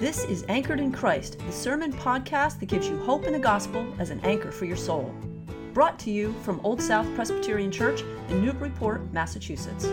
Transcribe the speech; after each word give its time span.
This 0.00 0.24
is 0.24 0.44
Anchored 0.48 0.80
in 0.80 0.90
Christ, 0.90 1.38
the 1.38 1.52
sermon 1.52 1.92
podcast 1.92 2.58
that 2.58 2.66
gives 2.66 2.88
you 2.88 2.98
hope 3.04 3.26
in 3.26 3.32
the 3.32 3.38
gospel 3.38 3.86
as 4.00 4.10
an 4.10 4.18
anchor 4.24 4.50
for 4.50 4.64
your 4.64 4.76
soul. 4.76 5.14
Brought 5.72 6.00
to 6.00 6.10
you 6.10 6.32
from 6.42 6.60
Old 6.64 6.82
South 6.82 7.06
Presbyterian 7.14 7.70
Church 7.70 8.02
in 8.28 8.44
Newburyport, 8.44 9.12
Massachusetts. 9.12 9.84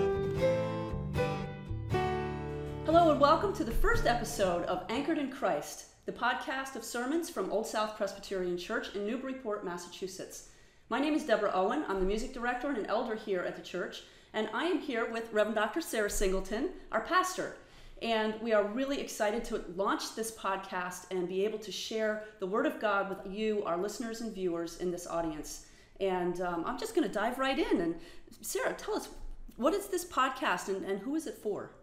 Hello, 2.86 3.12
and 3.12 3.22
welcome 3.22 3.54
to 3.54 3.64
the 3.64 3.72
first 3.72 4.08
episode 4.08 4.64
of 4.64 4.84
Anchored 4.89 5.20
in 5.20 5.29
Christ, 5.29 5.86
the 6.07 6.11
podcast 6.11 6.75
of 6.75 6.83
sermons 6.83 7.29
from 7.29 7.52
Old 7.52 7.68
South 7.68 7.95
Presbyterian 7.95 8.57
Church 8.57 8.95
in 8.95 9.05
Newburyport, 9.05 9.63
Massachusetts. 9.63 10.49
My 10.89 10.99
name 10.99 11.13
is 11.13 11.25
Deborah 11.25 11.52
Owen. 11.54 11.86
I'm 11.88 11.99
the 11.99 12.07
music 12.07 12.33
director 12.33 12.70
and 12.70 12.77
an 12.77 12.88
elder 12.88 13.13
here 13.13 13.41
at 13.41 13.55
the 13.55 13.61
church, 13.61 14.02
and 14.33 14.49
I 14.52 14.63
am 14.65 14.79
here 14.79 15.11
with 15.11 15.31
Reverend 15.31 15.57
Dr. 15.57 15.79
Sara 15.79 16.09
Singleton, 16.09 16.70
our 16.91 17.02
pastor. 17.02 17.55
And 18.02 18.33
we 18.41 18.52
are 18.52 18.63
really 18.63 18.99
excited 18.99 19.43
to 19.45 19.63
launch 19.75 20.15
this 20.15 20.31
podcast 20.31 21.05
and 21.11 21.28
be 21.28 21.46
able 21.46 21.59
to 21.59 21.71
share 21.71 22.23
the 22.39 22.47
Word 22.47 22.65
of 22.65 22.79
God 22.79 23.09
with 23.09 23.32
you, 23.32 23.64
our 23.64 23.78
listeners 23.78 24.21
and 24.21 24.33
viewers 24.33 24.78
in 24.78 24.89
this 24.89 25.05
audience. 25.05 25.68
And 26.00 26.42
um, 26.42 26.64
I'm 26.65 26.79
just 26.79 26.95
going 26.95 27.07
to 27.07 27.14
dive 27.14 27.37
right 27.37 27.59
in. 27.59 27.82
And 27.82 27.95
Sara, 28.42 28.73
tell 28.73 28.95
us 28.95 29.09
what 29.56 29.75
is 29.75 29.87
this 29.87 30.04
podcast 30.04 30.68
and, 30.68 30.83
and 30.83 31.00
who 31.00 31.15
is 31.15 31.28
it 31.28 31.37
for? 31.37 31.73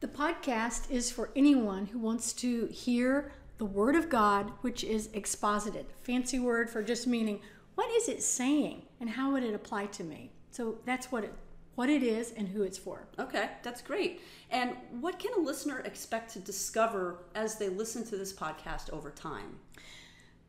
The 0.00 0.08
podcast 0.08 0.90
is 0.90 1.10
for 1.10 1.30
anyone 1.36 1.86
who 1.86 1.98
wants 1.98 2.32
to 2.34 2.66
hear 2.66 3.32
the 3.58 3.66
Word 3.66 3.94
of 3.94 4.08
God, 4.08 4.52
which 4.62 4.84
is 4.84 5.10
exposited, 5.12 5.86
fancy 6.02 6.38
word 6.38 6.70
for 6.70 6.82
just 6.82 7.06
meaning 7.06 7.40
what 7.74 7.90
is 7.90 8.08
it 8.08 8.22
saying 8.22 8.82
and 9.00 9.10
how 9.10 9.32
would 9.32 9.42
it 9.42 9.54
apply 9.54 9.86
to 9.86 10.04
me? 10.04 10.30
So 10.50 10.78
that's 10.84 11.12
what 11.12 11.24
it 11.24 11.34
what 11.78 11.88
it 11.88 12.02
is 12.02 12.32
and 12.32 12.48
who 12.48 12.64
it's 12.64 12.76
for. 12.76 13.06
Okay, 13.20 13.50
that's 13.62 13.82
great. 13.82 14.20
And 14.50 14.72
what 15.00 15.20
can 15.20 15.30
a 15.38 15.40
listener 15.40 15.78
expect 15.78 16.32
to 16.32 16.40
discover 16.40 17.20
as 17.36 17.56
they 17.56 17.68
listen 17.68 18.04
to 18.06 18.16
this 18.16 18.32
podcast 18.32 18.92
over 18.92 19.12
time? 19.12 19.60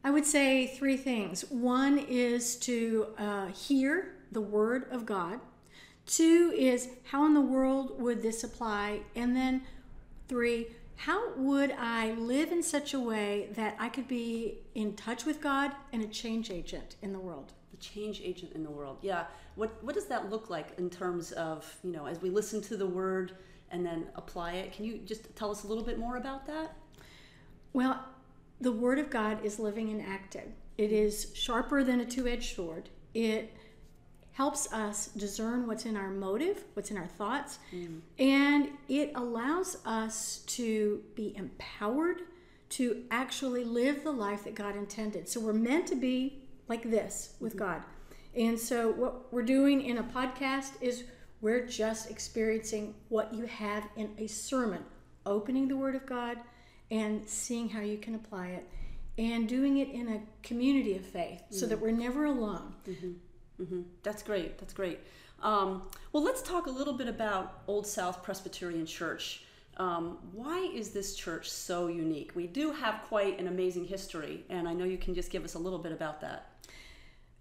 I 0.03 0.09
would 0.09 0.25
say 0.25 0.65
three 0.65 0.97
things. 0.97 1.41
One 1.51 1.99
is 1.99 2.55
to 2.61 3.09
uh, 3.19 3.45
hear 3.49 4.15
the 4.31 4.41
Word 4.41 4.87
of 4.89 5.05
God. 5.05 5.39
Two 6.07 6.51
is 6.57 6.89
how 7.03 7.27
in 7.27 7.35
the 7.35 7.41
world 7.41 8.01
would 8.01 8.23
this 8.23 8.43
apply? 8.43 9.01
And 9.15 9.35
then 9.35 9.61
three, 10.27 10.69
how 10.95 11.35
would 11.35 11.75
I 11.77 12.13
live 12.13 12.51
in 12.51 12.63
such 12.63 12.95
a 12.95 12.99
way 12.99 13.49
that 13.51 13.75
I 13.77 13.89
could 13.89 14.07
be 14.07 14.61
in 14.73 14.95
touch 14.95 15.25
with 15.25 15.41
God 15.41 15.73
and 15.93 16.01
a 16.01 16.07
change 16.07 16.49
agent 16.49 16.95
in 17.03 17.13
the 17.13 17.19
world? 17.19 17.53
Change 17.79 18.21
agent 18.23 18.53
in 18.53 18.63
the 18.63 18.69
world. 18.69 18.97
Yeah. 19.01 19.25
What 19.55 19.83
what 19.83 19.95
does 19.95 20.05
that 20.05 20.29
look 20.29 20.49
like 20.49 20.77
in 20.77 20.89
terms 20.89 21.31
of, 21.33 21.77
you 21.83 21.91
know, 21.91 22.05
as 22.05 22.21
we 22.21 22.29
listen 22.29 22.61
to 22.63 22.77
the 22.77 22.87
word 22.87 23.33
and 23.71 23.85
then 23.85 24.07
apply 24.15 24.53
it? 24.53 24.73
Can 24.73 24.85
you 24.85 24.99
just 25.05 25.35
tell 25.35 25.51
us 25.51 25.63
a 25.63 25.67
little 25.67 25.83
bit 25.83 25.97
more 25.97 26.17
about 26.17 26.45
that? 26.47 26.75
Well, 27.73 28.03
the 28.61 28.71
word 28.71 28.99
of 28.99 29.09
God 29.09 29.43
is 29.45 29.59
living 29.59 29.89
and 29.89 30.01
active. 30.01 30.49
It 30.77 30.91
is 30.91 31.31
sharper 31.33 31.83
than 31.83 31.99
a 31.99 32.05
two-edged 32.05 32.55
sword. 32.55 32.89
It 33.13 33.53
helps 34.31 34.71
us 34.71 35.07
discern 35.07 35.67
what's 35.67 35.85
in 35.85 35.97
our 35.97 36.09
motive, 36.09 36.63
what's 36.73 36.91
in 36.91 36.97
our 36.97 37.07
thoughts, 37.07 37.59
mm. 37.73 37.99
and 38.17 38.69
it 38.87 39.11
allows 39.15 39.77
us 39.85 40.43
to 40.47 41.03
be 41.15 41.35
empowered 41.35 42.21
to 42.69 43.03
actually 43.11 43.63
live 43.65 44.03
the 44.03 44.11
life 44.11 44.45
that 44.45 44.55
God 44.55 44.77
intended. 44.77 45.27
So 45.27 45.41
we're 45.41 45.53
meant 45.53 45.87
to 45.87 45.95
be 45.95 46.43
like 46.69 46.89
this 46.89 47.33
with 47.39 47.55
mm-hmm. 47.55 47.65
God. 47.65 47.81
And 48.35 48.57
so 48.57 48.91
what 48.91 49.33
we're 49.33 49.41
doing 49.41 49.81
in 49.81 49.97
a 49.97 50.03
podcast 50.03 50.81
is 50.81 51.03
we're 51.41 51.65
just 51.65 52.09
experiencing 52.11 52.93
what 53.09 53.33
you 53.33 53.45
have 53.45 53.83
in 53.95 54.11
a 54.17 54.27
sermon, 54.27 54.83
opening 55.25 55.67
the 55.67 55.75
Word 55.75 55.95
of 55.95 56.05
God 56.05 56.37
and 56.91 57.27
seeing 57.27 57.69
how 57.69 57.81
you 57.81 57.97
can 57.97 58.15
apply 58.15 58.47
it, 58.47 58.67
and 59.17 59.47
doing 59.47 59.77
it 59.77 59.89
in 59.89 60.07
a 60.07 60.21
community 60.43 60.95
of 60.95 61.05
faith 61.05 61.41
mm-hmm. 61.43 61.55
so 61.55 61.65
that 61.65 61.79
mm. 61.79 61.81
we're 61.81 61.91
never 61.91 62.25
alone. 62.25 62.73
Mm-hmm. 62.87 63.63
Mm-hmm. 63.63 63.81
That's 64.03 64.23
great. 64.23 64.57
That's 64.57 64.73
great. 64.73 64.99
Um, 65.41 65.83
well, 66.11 66.23
let's 66.23 66.41
talk 66.41 66.67
a 66.67 66.71
little 66.71 66.93
bit 66.93 67.07
about 67.07 67.61
Old 67.67 67.85
South 67.85 68.23
Presbyterian 68.23 68.85
Church. 68.85 69.43
Um, 69.77 70.17
why 70.33 70.69
is 70.73 70.89
this 70.89 71.15
church 71.15 71.49
so 71.49 71.87
unique? 71.87 72.31
We 72.35 72.47
do 72.47 72.71
have 72.71 73.01
quite 73.07 73.39
an 73.39 73.47
amazing 73.47 73.85
history, 73.85 74.43
and 74.49 74.67
I 74.67 74.73
know 74.73 74.83
you 74.83 74.97
can 74.97 75.13
just 75.13 75.31
give 75.31 75.45
us 75.45 75.53
a 75.53 75.59
little 75.59 75.79
bit 75.79 75.91
about 75.91 76.21
that. 76.21 76.48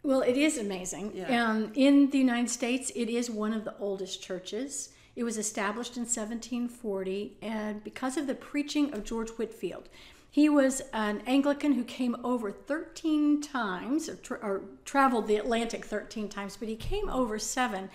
Well, 0.03 0.22
it 0.22 0.36
is 0.36 0.59
amazing. 0.59 1.12
Yeah. 1.14 1.50
Um, 1.50 1.72
in 1.75 2.10
the 2.10 2.19
United 2.19 2.50
States, 2.50 2.91
it 2.94 3.09
is 3.09 3.31
one 3.31 3.53
of 3.53 3.64
the 3.64 3.75
oldest 3.78 4.22
churches. 4.22 4.91
It 5.16 5.25
was 5.25 5.36
established 5.36 5.97
in 5.97 6.03
1740, 6.03 7.38
and 7.42 7.82
because 7.82 8.16
of 8.16 8.28
the 8.28 8.37
preaching 8.37 8.94
of 8.94 9.04
George 9.04 9.31
Whitefield, 9.31 9.88
he 10.31 10.48
was 10.48 10.82
an 10.92 11.22
Anglican 11.26 11.72
who 11.72 11.82
came 11.82 12.16
over 12.22 12.53
13 12.53 13.41
times, 13.41 14.08
or, 14.08 14.14
tra- 14.14 14.38
or, 14.41 14.60
traveled 14.84 15.26
the 15.26 15.37
Atlantic 15.37 15.84
13 15.84 16.28
times, 16.28 16.56
but 16.56 16.69
he 16.69 16.76
came 16.76 17.08
over 17.08 17.38
seven, 17.38 17.91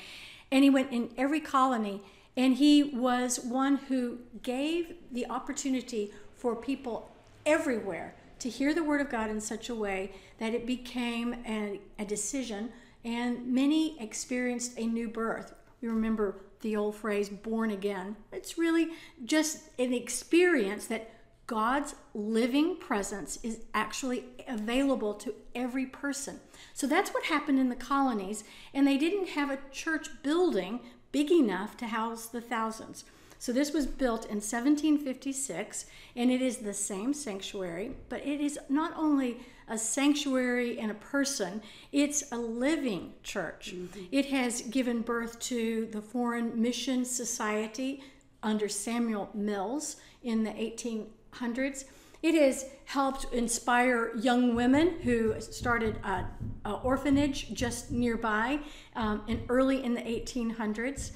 and 0.52 0.64
he 0.64 0.70
went 0.70 0.92
in 0.92 1.12
every 1.18 1.40
colony. 1.40 2.02
And 2.36 2.56
he 2.56 2.84
was 2.84 3.40
one 3.40 3.78
who 3.78 4.18
gave 4.42 4.96
the 5.12 5.28
opportunity 5.30 6.12
for 6.36 6.56
people 6.56 7.12
everywhere 7.46 8.16
to 8.44 8.50
hear 8.50 8.74
the 8.74 8.84
Word 8.84 9.00
of 9.00 9.10
God 9.10 9.30
in 9.30 9.40
such 9.40 9.70
a 9.70 9.76
way 9.76 10.12
that 10.38 10.54
it 10.54 10.68
became 10.68 11.34
a, 11.48 11.80
a 11.98 12.04
decision, 12.04 12.74
and 13.06 13.48
many 13.48 13.98
experienced 14.02 14.78
a 14.78 14.86
new 14.86 15.08
birth. 15.08 15.54
We 15.82 15.88
remember 15.88 16.42
the 16.60 16.76
old 16.76 16.96
phrase, 16.96 17.30
born 17.30 17.72
again. 17.72 18.18
It's 18.34 18.58
really 18.58 18.90
just 19.24 19.70
an 19.80 19.94
experience 19.94 20.88
that 20.88 21.10
God's 21.48 21.96
living 22.14 22.76
presence 22.76 23.40
is 23.44 23.62
actually 23.74 24.26
available 24.46 25.14
to 25.14 25.34
every 25.56 25.86
person. 25.86 26.42
So 26.74 26.86
that's 26.86 27.14
what 27.14 27.24
happened 27.26 27.60
in 27.60 27.70
the 27.70 27.76
colonies, 27.76 28.44
and 28.74 28.86
they 28.86 28.98
didn't 28.98 29.30
have 29.30 29.52
a 29.52 29.60
church 29.72 30.10
building 30.22 30.82
big 31.14 31.32
enough 31.32 31.78
to 31.78 31.88
house 31.88 32.26
the 32.26 32.42
thousands. 32.42 33.06
So 33.44 33.52
this 33.52 33.74
was 33.74 33.86
built 33.86 34.24
in 34.24 34.38
1756, 34.38 35.86
and 36.16 36.32
it 36.32 36.42
is 36.42 36.60
the 36.60 36.74
same 36.74 37.14
sanctuary, 37.14 37.92
but 38.08 38.26
it 38.26 38.40
is 38.40 38.58
not 38.70 38.94
only 38.96 39.42
a 39.68 39.78
sanctuary 39.78 40.80
and 40.80 40.90
a 40.90 40.94
person, 40.94 41.62
it's 41.92 42.32
a 42.32 42.38
living 42.38 43.12
church. 43.22 43.74
Mm-hmm. 43.76 44.06
It 44.14 44.28
has 44.28 44.62
given 44.62 45.02
birth 45.02 45.40
to 45.42 45.90
the 45.92 46.02
Foreign 46.02 46.62
Mission 46.62 47.04
Society 47.04 48.02
under 48.42 48.70
Samuel 48.70 49.30
Mills 49.34 49.98
in 50.24 50.46
the 50.46 50.58
18 50.58 51.08
hundreds. 51.32 51.84
It 52.22 52.36
has 52.36 52.68
helped 52.86 53.26
inspire 53.34 54.16
young 54.16 54.56
women 54.56 55.02
who 55.02 55.36
started 55.42 56.00
an 56.06 56.28
orphanage 56.64 57.54
just 57.54 57.92
nearby 57.92 58.62
um, 58.96 59.24
and 59.28 59.42
early 59.50 59.84
in 59.84 59.96
the 59.96 60.02
1800s. 60.02 61.12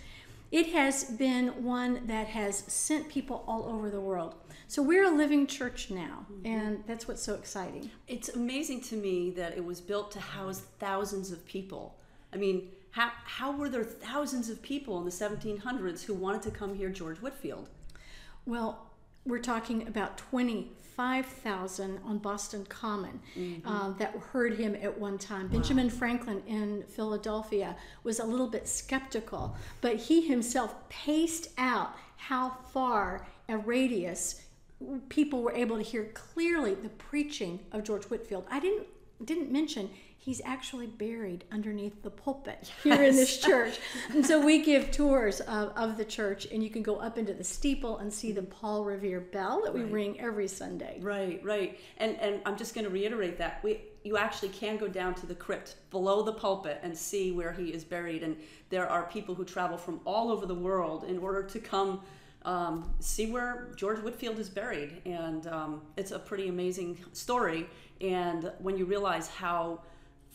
It 0.52 0.68
has 0.68 1.04
been 1.04 1.64
one 1.64 2.08
that 2.08 2.28
has 2.28 2.60
sent 2.68 3.10
people 3.10 3.44
all 3.48 3.66
over 3.66 3.90
the 3.90 4.00
world. 4.00 4.36
So 4.70 4.82
we're 4.82 5.06
a 5.06 5.10
living 5.10 5.48
church 5.48 5.90
now, 5.90 6.26
mm-hmm. 6.32 6.46
and 6.46 6.84
that's 6.88 7.08
what's 7.08 7.22
so 7.22 7.36
exciting. 7.36 7.90
It's 8.08 8.30
amazing 8.30 8.82
to 8.82 8.96
me 8.96 9.32
that 9.32 9.58
it 9.58 9.64
was 9.64 9.80
built 9.80 10.12
to 10.12 10.20
house 10.20 10.64
thousands 10.80 11.32
of 11.32 11.46
people. 11.46 11.96
I 12.34 12.38
mean, 12.38 12.70
how, 12.92 13.12
how 13.24 13.52
were 13.52 13.70
there 13.70 13.84
thousands 13.84 14.50
of 14.50 14.62
people 14.62 14.98
in 14.98 15.06
the 15.06 15.12
1700s 15.12 16.04
who 16.04 16.14
wanted 16.14 16.42
to 16.44 16.52
come 16.52 16.76
here, 16.76 16.90
George 16.90 17.18
Whitefield? 17.20 17.70
Well, 18.46 18.90
we're 19.26 19.40
talking 19.40 19.88
about 19.88 20.18
25,000 20.98 22.00
on 22.06 22.18
Boston 22.18 22.66
Common 22.66 23.20
mm-hmm. 23.38 23.68
uh, 23.68 23.92
that 24.00 24.16
heard 24.32 24.58
him 24.58 24.76
at 24.82 25.00
one 25.00 25.20
time. 25.20 25.44
Wow. 25.44 25.54
Benjamin 25.54 25.92
Franklin 25.92 26.42
in 26.48 26.86
Philadelphia 26.90 27.76
was 28.04 28.20
a 28.20 28.26
little 28.26 28.48
bit 28.48 28.68
skeptical, 28.68 29.56
but 29.80 29.98
he 29.98 30.28
himself 30.28 30.90
paced 30.90 31.50
out 31.60 31.96
how 32.16 32.58
far 32.74 33.28
a 33.48 33.58
radius 33.58 34.42
people 35.08 35.44
were 35.44 35.54
able 35.54 35.78
to 35.78 35.84
hear 35.84 36.06
clearly 36.16 36.74
the 36.74 36.90
preaching 36.90 37.60
of 37.72 37.84
George 37.84 38.06
Whitefield. 38.06 38.46
I 38.50 38.60
didn't 38.60 38.88
didn't 39.24 39.52
mention 39.52 39.90
he's 40.28 40.42
actually 40.44 40.88
buried 40.88 41.46
underneath 41.54 42.04
the 42.04 42.10
pulpit 42.10 42.58
yes. 42.62 42.72
here 42.84 43.08
in 43.08 43.16
this 43.16 43.38
church. 43.38 43.80
and 44.10 44.26
so 44.26 44.46
we 44.46 44.62
give 44.62 44.92
tours 44.92 45.40
of, 45.40 45.70
of, 45.78 45.96
the 45.96 46.04
church, 46.04 46.46
and 46.52 46.62
you 46.62 46.70
can 46.70 46.84
go 46.84 46.98
up 46.98 47.18
into 47.18 47.34
the 47.34 47.46
steeple 47.46 48.00
and 48.00 48.14
see 48.14 48.34
the 48.34 48.42
Paul 48.42 48.84
Revere 48.84 49.22
bell 49.22 49.62
that 49.64 49.74
we 49.74 49.84
right. 49.84 49.92
ring 49.94 50.20
every 50.20 50.50
Sunday. 50.50 51.00
Right, 51.02 51.42
right. 51.46 51.80
And 51.96 52.18
and 52.20 52.42
I'm 52.46 52.58
just 52.58 52.76
going 52.76 52.84
to 52.84 52.92
reiterate 52.92 53.38
that 53.38 53.64
we 53.64 53.80
you 54.04 54.18
actually 54.18 54.50
can 54.50 54.76
go 54.76 54.90
down 54.90 55.16
to 55.16 55.26
the 55.26 55.34
crypt 55.34 55.78
below 55.92 56.22
the 56.22 56.34
pulpit 56.34 56.82
and 56.84 56.96
see 56.98 57.32
where 57.32 57.54
he 57.54 57.70
is 57.70 57.86
buried. 57.86 58.22
And 58.22 58.36
there 58.70 58.90
are 58.90 59.04
people 59.04 59.34
who 59.34 59.46
travel 59.46 59.78
from 59.78 60.02
all 60.04 60.30
over 60.30 60.46
the 60.46 60.56
world 60.56 61.06
in 61.06 61.18
order 61.20 61.42
to 61.42 61.60
come. 61.60 62.02
Um, 62.44 62.94
see 63.00 63.32
where 63.32 63.70
George 63.78 64.00
Whitefield 64.00 64.40
is 64.40 64.50
buried, 64.50 65.02
and 65.06 65.48
um, 65.48 65.82
it's 65.98 66.12
a 66.12 66.20
pretty 66.20 66.48
amazing 66.50 66.98
story. 67.12 67.68
And 68.00 68.52
when 68.60 68.78
you 68.78 68.86
realize 68.86 69.28
how 69.28 69.82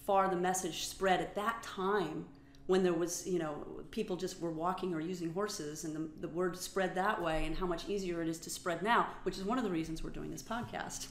far 0.06 0.28
the 0.28 0.36
message 0.36 0.86
spread 0.86 1.20
at 1.20 1.34
that 1.34 1.62
time 1.62 2.26
when 2.66 2.82
there 2.82 2.92
was, 2.92 3.26
you 3.26 3.38
know, 3.38 3.64
people 3.90 4.16
just 4.16 4.40
were 4.40 4.50
walking 4.50 4.94
or 4.94 5.00
using 5.00 5.32
horses, 5.32 5.84
and 5.84 5.94
the, 5.94 6.08
the 6.20 6.28
word 6.28 6.56
spread 6.56 6.94
that 6.94 7.20
way, 7.20 7.44
and 7.44 7.56
how 7.56 7.66
much 7.66 7.88
easier 7.88 8.22
it 8.22 8.28
is 8.28 8.38
to 8.38 8.50
spread 8.50 8.82
now, 8.82 9.08
which 9.24 9.36
is 9.36 9.44
one 9.44 9.58
of 9.58 9.64
the 9.64 9.70
reasons 9.70 10.02
we're 10.02 10.10
doing 10.10 10.30
this 10.30 10.42
podcast. 10.42 11.08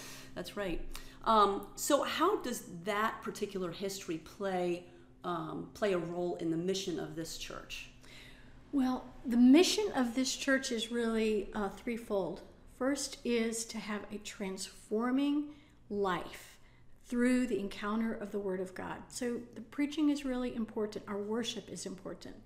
That's 0.34 0.56
right. 0.56 0.80
Um, 1.24 1.66
so, 1.74 2.02
how 2.02 2.40
does 2.42 2.64
that 2.84 3.22
particular 3.22 3.70
history 3.72 4.18
play 4.18 4.84
um, 5.24 5.68
play 5.74 5.92
a 5.92 5.98
role 5.98 6.36
in 6.36 6.50
the 6.50 6.56
mission 6.56 6.98
of 6.98 7.14
this 7.16 7.38
church? 7.38 7.90
Well, 8.72 9.04
the 9.26 9.36
mission 9.36 9.86
of 9.94 10.14
this 10.14 10.34
church 10.34 10.70
is 10.70 10.92
really 10.92 11.50
uh, 11.54 11.70
threefold. 11.70 12.42
First 12.78 13.18
is 13.24 13.64
to 13.66 13.78
have 13.78 14.02
a 14.12 14.18
transforming 14.18 15.48
life 15.90 16.49
through 17.10 17.48
the 17.48 17.58
encounter 17.58 18.14
of 18.14 18.30
the 18.30 18.38
Word 18.38 18.60
of 18.60 18.72
God. 18.72 18.98
So 19.08 19.40
the 19.56 19.60
preaching 19.60 20.08
is 20.08 20.24
really 20.24 20.54
important, 20.54 21.04
our 21.08 21.18
worship 21.18 21.68
is 21.68 21.84
important. 21.84 22.36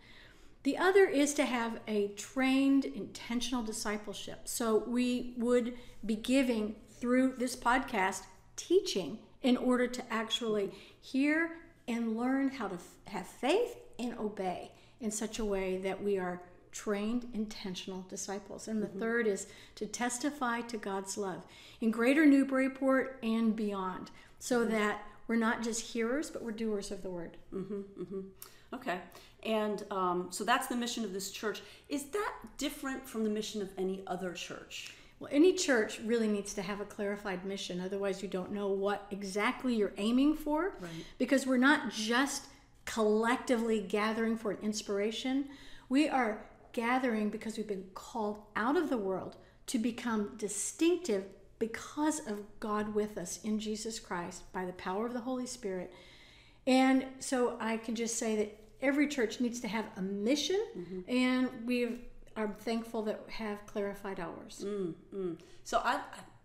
The 0.64 0.78
other 0.78 1.05
is 1.05 1.34
to 1.34 1.44
have 1.44 1.81
a 1.87 2.08
trained, 2.16 2.87
intentional 2.87 3.62
discipleship. 3.62 4.49
So 4.49 4.82
we 4.87 5.34
would 5.37 5.75
be 6.05 6.16
giving 6.16 6.76
through 6.99 7.34
this 7.37 7.55
podcast 7.55 8.22
teaching 8.56 9.19
in 9.43 9.58
order 9.58 9.87
to 9.87 10.02
actually 10.11 10.72
hear 10.99 11.50
and 11.87 12.17
learn 12.17 12.49
how 12.49 12.69
to 12.69 12.78
have 13.08 13.26
faith 13.26 13.76
and 13.99 14.19
obey 14.19 14.72
in 15.00 15.10
such 15.10 15.38
a 15.38 15.44
way 15.44 15.76
that 15.76 16.02
we 16.02 16.17
are 16.17 16.40
trained, 16.72 17.28
intentional 17.34 18.05
disciples. 18.08 18.67
And 18.67 18.82
the 18.82 18.88
mm-hmm. 18.88 19.00
third 19.00 19.26
is 19.26 19.46
to 19.76 19.87
testify 19.87 20.62
to 20.62 20.78
God's 20.78 21.17
love 21.17 21.44
in 21.81 21.90
greater 21.90 22.26
Newburyport 22.26 23.19
and 23.22 23.55
beyond, 23.55 24.10
so 24.44 24.62
that 24.62 25.02
we're 25.26 25.37
not 25.37 25.62
just 25.62 25.81
hearers, 25.81 26.29
but 26.29 26.43
we're 26.43 26.52
doers 26.52 26.91
of 26.91 27.02
the 27.02 27.08
word. 27.08 27.38
Mm-hmm, 27.50 28.02
mm-hmm. 28.02 28.20
okay. 28.75 29.00
And 29.43 29.82
um, 29.91 30.26
so 30.29 30.44
that's 30.44 30.67
the 30.67 30.76
mission 30.76 31.02
of 31.02 31.14
this 31.14 31.31
church. 31.31 31.62
Is 31.88 32.05
that 32.11 32.35
different 32.58 33.08
from 33.08 33.25
the 33.25 33.31
mission 33.31 33.62
of 33.62 33.70
any 33.79 34.02
other 34.06 34.35
church? 34.35 34.93
Well, 35.19 35.31
any 35.32 35.55
church 35.55 35.99
really 36.00 36.29
needs 36.29 36.52
to 36.55 36.62
have 36.62 36.82
a 36.82 36.85
clarified 36.85 37.46
mission. 37.46 37.81
Otherwise, 37.81 38.23
you 38.23 38.29
don't 38.29 38.52
know 38.52 38.69
what 38.69 39.06
exactly 39.11 39.75
you're 39.75 39.94
aiming 39.96 40.37
for. 40.37 40.75
Right. 40.79 40.91
Because 41.17 41.46
we're 41.46 41.56
not 41.56 41.91
just 41.91 42.44
collectively 42.85 43.81
gathering 43.81 44.37
for 44.37 44.50
an 44.50 44.58
inspiration. 44.61 45.46
We 45.88 46.06
are 46.06 46.44
gathering 46.75 47.31
because 47.31 47.56
we've 47.56 47.67
been 47.67 47.87
called 47.94 48.43
out 48.56 48.76
of 48.76 48.91
the 48.91 48.99
world 48.99 49.37
to 49.69 49.79
become 49.79 50.35
distinctive 50.37 51.25
because 51.58 52.26
of 52.26 52.42
God 52.60 52.94
with 52.94 53.16
us 53.16 53.40
in 53.42 53.58
Jesus 53.58 53.98
Christ 53.98 54.50
by 54.52 54.64
the 54.64 54.72
power 54.72 55.06
of 55.06 55.12
the 55.12 55.20
Holy 55.20 55.46
Spirit. 55.46 55.92
And 56.66 57.04
so 57.20 57.56
I 57.60 57.76
can 57.76 57.94
just 57.94 58.18
say 58.18 58.36
that 58.36 58.58
every 58.80 59.08
church 59.08 59.40
needs 59.40 59.60
to 59.60 59.68
have 59.68 59.84
a 59.96 60.02
mission, 60.02 60.62
mm-hmm. 60.76 61.00
and 61.08 61.48
we 61.66 62.00
are 62.36 62.48
thankful 62.60 63.02
that 63.02 63.20
have 63.28 63.64
clarified 63.66 64.18
ours. 64.18 64.64
Mm, 64.66 64.94
mm. 65.14 65.38
So 65.62 65.80
I, 65.84 65.94
I, 65.94 66.00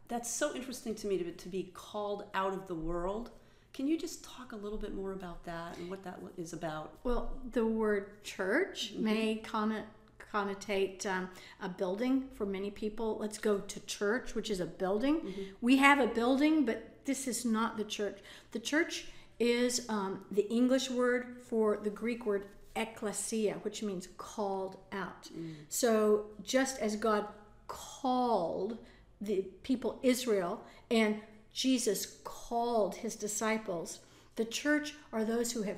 that's 0.07 0.29
so 0.29 0.55
interesting 0.55 0.93
to 0.95 1.07
me 1.07 1.17
to, 1.17 1.31
to 1.31 1.49
be 1.49 1.71
called 1.73 2.25
out 2.33 2.53
of 2.53 2.67
the 2.67 2.75
world 2.75 3.31
can 3.73 3.87
you 3.87 3.97
just 3.97 4.23
talk 4.23 4.51
a 4.51 4.55
little 4.55 4.77
bit 4.77 4.93
more 4.93 5.13
about 5.13 5.43
that 5.45 5.77
and 5.77 5.89
what 5.89 6.03
that 6.03 6.19
is 6.37 6.53
about? 6.53 6.97
Well, 7.03 7.31
the 7.51 7.65
word 7.65 8.23
church 8.23 8.93
mm-hmm. 8.93 9.03
may 9.03 9.35
comment 9.35 9.85
connotate 10.33 11.05
um, 11.05 11.29
a 11.61 11.69
building 11.69 12.25
for 12.35 12.45
many 12.45 12.71
people. 12.71 13.17
Let's 13.19 13.37
go 13.37 13.59
to 13.59 13.79
church, 13.81 14.35
which 14.35 14.49
is 14.49 14.59
a 14.59 14.65
building. 14.65 15.21
Mm-hmm. 15.21 15.41
We 15.61 15.77
have 15.77 15.99
a 15.99 16.07
building, 16.07 16.65
but 16.65 17.05
this 17.05 17.27
is 17.27 17.45
not 17.45 17.77
the 17.77 17.83
church. 17.83 18.19
The 18.51 18.59
church 18.59 19.05
is 19.39 19.85
um, 19.89 20.25
the 20.31 20.47
English 20.51 20.89
word 20.89 21.37
for 21.47 21.77
the 21.77 21.89
Greek 21.89 22.25
word 22.25 22.47
ecclesia, 22.75 23.55
which 23.63 23.81
means 23.81 24.07
called 24.17 24.77
out. 24.91 25.29
Mm. 25.37 25.53
So 25.69 26.25
just 26.43 26.79
as 26.79 26.95
God 26.95 27.25
called 27.67 28.77
the 29.21 29.45
people 29.63 29.99
Israel 30.03 30.63
and 30.89 31.21
Jesus 31.53 32.17
called 32.23 32.95
his 32.95 33.15
disciples. 33.15 33.99
The 34.35 34.45
church 34.45 34.93
are 35.11 35.25
those 35.25 35.51
who 35.51 35.63
have 35.63 35.77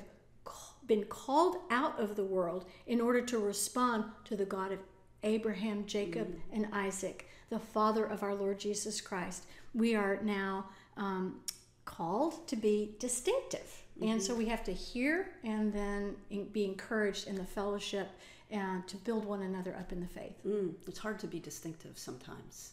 been 0.92 1.04
called 1.04 1.56
out 1.70 1.98
of 1.98 2.16
the 2.16 2.24
world 2.24 2.66
in 2.86 3.00
order 3.00 3.22
to 3.22 3.38
respond 3.38 4.04
to 4.26 4.36
the 4.36 4.44
God 4.44 4.72
of 4.72 4.78
Abraham, 5.22 5.86
Jacob, 5.86 6.28
mm. 6.28 6.38
and 6.52 6.68
Isaac, 6.70 7.30
the 7.48 7.58
Father 7.58 8.04
of 8.04 8.22
our 8.22 8.34
Lord 8.34 8.60
Jesus 8.60 9.00
Christ. 9.00 9.46
We 9.72 9.94
are 9.94 10.18
now 10.22 10.66
um, 10.98 11.40
called 11.86 12.46
to 12.48 12.56
be 12.56 12.94
distinctive. 12.98 13.84
Mm-hmm. 13.98 14.12
And 14.12 14.22
so 14.22 14.34
we 14.34 14.44
have 14.46 14.62
to 14.64 14.72
hear 14.72 15.30
and 15.42 15.72
then 15.72 16.14
be 16.52 16.66
encouraged 16.66 17.26
in 17.26 17.36
the 17.36 17.46
fellowship 17.46 18.10
and 18.50 18.86
to 18.86 18.98
build 18.98 19.24
one 19.24 19.40
another 19.40 19.74
up 19.80 19.92
in 19.92 20.00
the 20.00 20.06
faith. 20.06 20.44
Mm, 20.46 20.74
it's 20.86 20.98
hard 20.98 21.18
to 21.20 21.26
be 21.26 21.40
distinctive 21.40 21.96
sometimes 21.96 22.72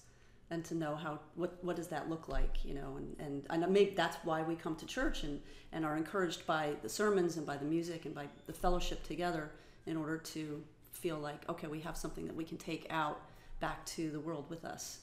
and 0.51 0.65
to 0.65 0.75
know 0.75 0.95
how 0.95 1.19
what 1.35 1.63
what 1.63 1.75
does 1.75 1.87
that 1.87 2.09
look 2.09 2.27
like 2.27 2.63
you 2.63 2.73
know 2.73 2.97
and 2.97 3.15
and, 3.19 3.63
and 3.63 3.71
maybe 3.73 3.93
that's 3.95 4.17
why 4.23 4.41
we 4.41 4.55
come 4.55 4.75
to 4.75 4.85
church 4.85 5.23
and 5.23 5.39
and 5.71 5.85
are 5.85 5.97
encouraged 5.97 6.45
by 6.45 6.73
the 6.81 6.89
sermons 6.89 7.37
and 7.37 7.45
by 7.45 7.57
the 7.57 7.65
music 7.65 8.05
and 8.05 8.15
by 8.15 8.25
the 8.47 8.53
fellowship 8.53 9.03
together 9.03 9.51
in 9.85 9.95
order 9.95 10.17
to 10.17 10.63
feel 10.91 11.17
like 11.17 11.47
okay 11.49 11.67
we 11.67 11.79
have 11.79 11.95
something 11.95 12.25
that 12.25 12.35
we 12.35 12.43
can 12.43 12.57
take 12.57 12.87
out 12.89 13.21
back 13.59 13.85
to 13.85 14.09
the 14.11 14.19
world 14.19 14.45
with 14.49 14.63
us. 14.63 14.99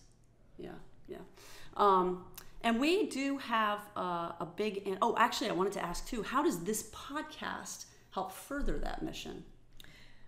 Yeah 0.58 0.70
yeah. 1.08 1.18
Um, 1.76 2.24
and 2.62 2.80
we 2.80 3.06
do 3.06 3.38
have 3.38 3.80
uh, 3.96 4.32
a 4.40 4.48
big 4.56 4.96
oh 5.02 5.14
actually 5.18 5.48
i 5.50 5.52
wanted 5.52 5.72
to 5.74 5.84
ask 5.84 6.06
too 6.06 6.22
how 6.22 6.42
does 6.42 6.64
this 6.64 6.90
podcast 6.90 7.84
help 8.10 8.32
further 8.32 8.78
that 8.78 9.02
mission 9.02 9.44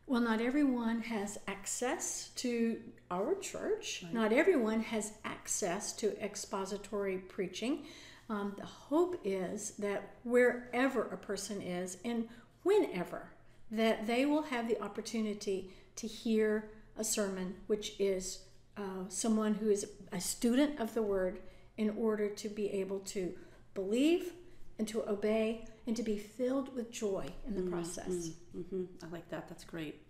well, 0.09 0.23
not 0.23 0.41
everyone 0.41 1.03
has 1.03 1.39
access 1.47 2.31
to 2.37 2.81
our 3.11 3.35
church. 3.35 4.03
Right. 4.05 4.15
Not 4.15 4.33
everyone 4.33 4.81
has 4.81 5.13
access 5.25 5.93
to 5.95 6.19
expository 6.23 7.19
preaching. 7.19 7.85
Um, 8.31 8.55
the 8.57 8.67
hope 8.67 9.21
is 9.25 9.73
that 9.79 10.15
wherever 10.25 11.03
a 11.03 11.17
person 11.17 11.61
is 11.61 11.99
and 12.05 12.29
whenever, 12.63 13.31
that 13.71 14.07
they 14.07 14.25
will 14.25 14.43
have 14.43 14.67
the 14.67 14.83
opportunity 14.83 15.71
to 15.97 16.07
hear 16.07 16.71
a 16.97 17.05
sermon, 17.05 17.55
which 17.67 17.95
is 17.99 18.41
uh, 18.77 19.05
someone 19.09 19.55
who 19.55 19.69
is 19.69 19.87
a 20.13 20.21
student 20.21 20.81
of 20.81 20.95
the 20.95 21.03
word, 21.03 21.41
in 21.77 21.91
order 21.91 22.29
to 22.29 22.49
be 22.49 22.71
able 22.73 22.99
to 23.01 23.33
believe 23.75 24.33
and 24.79 24.89
to 24.89 25.09
obey 25.09 25.65
and 25.89 25.97
to 25.97 26.03
be 26.03 26.19
filled 26.19 26.77
with 26.77 26.93
joy 26.93 27.25
in 27.47 27.55
the 27.55 27.63
mm-hmm, 27.63 27.73
process. 27.73 28.31
Mm-hmm. 28.55 28.85
I 29.03 29.07
like 29.11 29.29
that. 29.31 29.49
That's 29.49 29.65
great. 29.65 30.03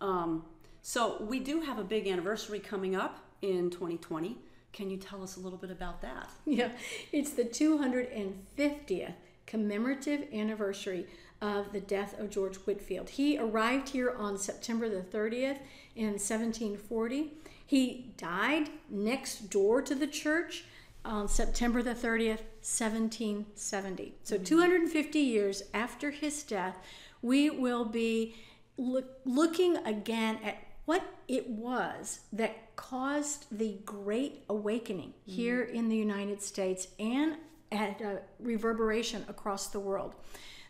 Um, 0.00 0.44
so 0.82 1.22
we 1.22 1.38
do 1.38 1.60
have 1.60 1.78
a 1.78 1.84
big 1.84 2.08
anniversary 2.08 2.58
coming 2.58 2.96
up 2.96 3.20
in 3.40 3.70
2020. 3.70 4.36
Can 4.72 4.90
you 4.90 4.96
tell 4.96 5.22
us 5.22 5.36
a 5.36 5.40
little 5.40 5.58
bit 5.58 5.70
about 5.70 6.02
that? 6.02 6.28
Yeah, 6.46 6.70
it's 7.12 7.30
the 7.30 7.44
250th 7.44 9.14
commemorative 9.46 10.26
anniversary 10.34 11.06
of 11.40 11.72
the 11.72 11.80
death 11.80 12.18
of 12.18 12.30
George 12.30 12.56
Whitefield. 12.56 13.10
He 13.10 13.38
arrived 13.38 13.90
here 13.90 14.10
on 14.10 14.36
September 14.36 14.88
the 14.88 15.02
30th 15.02 15.58
in 15.94 16.18
1740. 16.18 17.34
He 17.64 18.12
died 18.16 18.68
next 18.90 19.48
door 19.48 19.80
to 19.82 19.94
the 19.94 20.08
church 20.08 20.64
on 21.04 21.28
September 21.28 21.82
the 21.82 21.94
30th, 21.94 22.40
1770. 22.62 24.14
So, 24.22 24.36
mm-hmm. 24.36 24.44
250 24.44 25.18
years 25.18 25.62
after 25.72 26.10
his 26.10 26.42
death, 26.42 26.76
we 27.22 27.50
will 27.50 27.84
be 27.84 28.34
look, 28.76 29.20
looking 29.24 29.76
again 29.78 30.38
at 30.44 30.56
what 30.84 31.02
it 31.28 31.48
was 31.48 32.20
that 32.32 32.74
caused 32.76 33.46
the 33.52 33.78
Great 33.84 34.44
Awakening 34.48 35.10
mm-hmm. 35.10 35.32
here 35.32 35.62
in 35.62 35.88
the 35.88 35.96
United 35.96 36.42
States 36.42 36.88
and 36.98 37.36
at 37.70 38.00
a 38.00 38.20
reverberation 38.40 39.24
across 39.28 39.68
the 39.68 39.80
world. 39.80 40.14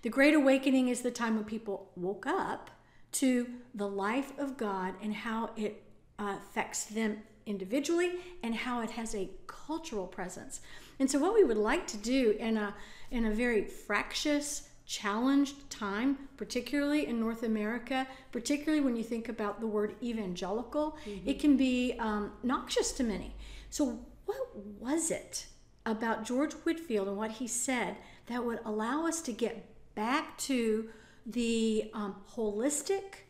The 0.02 0.10
Great 0.10 0.34
Awakening 0.34 0.88
is 0.88 1.02
the 1.02 1.10
time 1.10 1.36
when 1.36 1.44
people 1.44 1.90
woke 1.96 2.26
up 2.26 2.70
to 3.12 3.46
the 3.74 3.88
life 3.88 4.32
of 4.38 4.56
God 4.56 4.94
and 5.02 5.14
how 5.14 5.50
it 5.56 5.82
uh, 6.18 6.36
affects 6.38 6.84
them 6.84 7.18
individually 7.46 8.12
and 8.42 8.54
how 8.54 8.82
it 8.82 8.90
has 8.92 9.14
a 9.14 9.30
cultural 9.46 10.06
presence. 10.06 10.60
And 11.00 11.10
so, 11.10 11.18
what 11.18 11.34
we 11.34 11.42
would 11.42 11.56
like 11.56 11.86
to 11.88 11.96
do 11.96 12.36
in 12.38 12.56
a 12.56 12.74
in 13.10 13.24
a 13.24 13.30
very 13.32 13.64
fractious, 13.64 14.68
challenged 14.86 15.70
time, 15.70 16.18
particularly 16.36 17.06
in 17.06 17.18
North 17.18 17.42
America, 17.42 18.06
particularly 18.30 18.84
when 18.84 18.96
you 18.96 19.02
think 19.02 19.28
about 19.28 19.60
the 19.60 19.66
word 19.66 19.96
evangelical, 20.02 20.96
mm-hmm. 21.04 21.28
it 21.28 21.40
can 21.40 21.56
be 21.56 21.94
um, 21.98 22.32
noxious 22.42 22.92
to 22.92 23.02
many. 23.02 23.34
So, 23.70 23.98
what 24.26 24.56
was 24.78 25.10
it 25.10 25.46
about 25.86 26.24
George 26.24 26.52
Whitefield 26.52 27.08
and 27.08 27.16
what 27.16 27.32
he 27.32 27.48
said 27.48 27.96
that 28.26 28.44
would 28.44 28.60
allow 28.64 29.06
us 29.06 29.22
to 29.22 29.32
get 29.32 29.66
back 29.94 30.36
to 30.38 30.90
the 31.26 31.90
um, 31.94 32.16
holistic, 32.34 33.24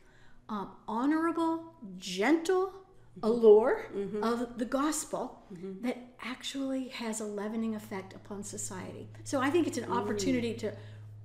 um, 0.49 0.73
honorable, 0.89 1.75
gentle, 1.99 2.73
allure 3.23 3.87
mm-hmm. 3.95 4.23
of 4.23 4.59
the 4.59 4.65
gospel 4.65 5.43
mm-hmm. 5.53 5.87
that 5.87 5.99
actually 6.23 6.89
has 6.89 7.21
a 7.21 7.25
leavening 7.25 7.75
effect 7.75 8.15
upon 8.15 8.43
society. 8.43 9.09
So 9.25 9.41
I 9.41 9.51
think 9.51 9.67
it's 9.67 9.79
an 9.79 9.91
opportunity 9.93 10.55
to 10.55 10.73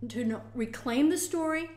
to 0.10 0.26
know, 0.26 0.42
reclaim 0.54 1.10
the 1.10 1.18
story 1.18 1.70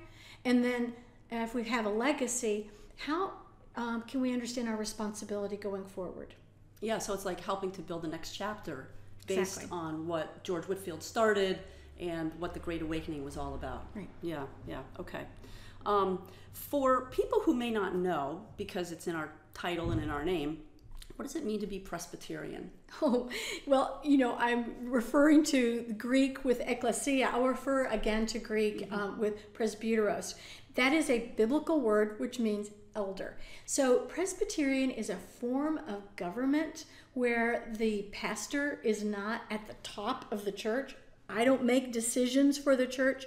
And 0.44 0.64
then 0.64 0.94
if 1.30 1.54
we 1.54 1.64
have 1.64 1.86
a 1.86 1.90
legacy, 1.90 2.70
how 2.96 3.32
um, 3.76 4.02
can 4.02 4.20
we 4.20 4.32
understand 4.32 4.68
our 4.68 4.76
responsibility 4.76 5.56
going 5.56 5.84
forward? 5.84 6.34
Yeah, 6.80 6.98
so 6.98 7.12
it's 7.12 7.24
like 7.24 7.40
helping 7.40 7.70
to 7.72 7.82
build 7.82 8.02
the 8.02 8.08
next 8.08 8.32
chapter 8.32 8.88
based 9.26 9.56
Exactly. 9.56 9.78
on 9.78 10.06
what 10.06 10.42
George 10.44 10.64
Whitefield 10.64 11.02
started 11.02 11.58
and 12.00 12.32
what 12.38 12.54
the 12.54 12.60
Great 12.60 12.82
Awakening 12.82 13.24
was 13.24 13.36
all 13.36 13.54
about. 13.54 13.86
Right. 13.94 14.08
Yeah, 14.22 14.44
yeah, 14.66 14.80
okay. 14.98 15.22
Um, 15.84 16.22
for 16.52 17.06
people 17.06 17.40
who 17.40 17.54
may 17.54 17.70
not 17.70 17.94
know, 17.94 18.42
because 18.56 18.92
it's 18.92 19.06
in 19.06 19.14
our 19.14 19.30
title 19.58 19.90
and 19.90 20.02
in 20.02 20.10
our 20.10 20.24
name, 20.24 20.58
what 21.16 21.26
does 21.26 21.34
it 21.34 21.44
mean 21.44 21.60
to 21.60 21.66
be 21.66 21.78
Presbyterian? 21.78 22.70
Oh, 23.02 23.28
well, 23.66 24.00
you 24.02 24.16
know, 24.16 24.34
I'm 24.38 24.90
referring 24.90 25.44
to 25.44 25.94
Greek 25.98 26.44
with 26.44 26.60
ecclesia. 26.66 27.30
I'll 27.32 27.46
refer 27.46 27.86
again 27.86 28.26
to 28.26 28.38
Greek 28.38 28.90
um, 28.90 29.18
with 29.18 29.52
presbyteros. 29.52 30.34
That 30.74 30.92
is 30.92 31.10
a 31.10 31.32
biblical 31.36 31.80
word 31.80 32.18
which 32.18 32.38
means 32.38 32.70
elder. 32.96 33.36
So, 33.66 34.00
Presbyterian 34.00 34.90
is 34.90 35.10
a 35.10 35.16
form 35.16 35.78
of 35.86 36.16
government 36.16 36.86
where 37.14 37.70
the 37.76 38.02
pastor 38.10 38.80
is 38.82 39.04
not 39.04 39.42
at 39.50 39.66
the 39.66 39.74
top 39.82 40.24
of 40.32 40.44
the 40.44 40.52
church. 40.52 40.96
I 41.28 41.44
don't 41.44 41.64
make 41.64 41.92
decisions 41.92 42.58
for 42.58 42.74
the 42.74 42.86
church. 42.86 43.26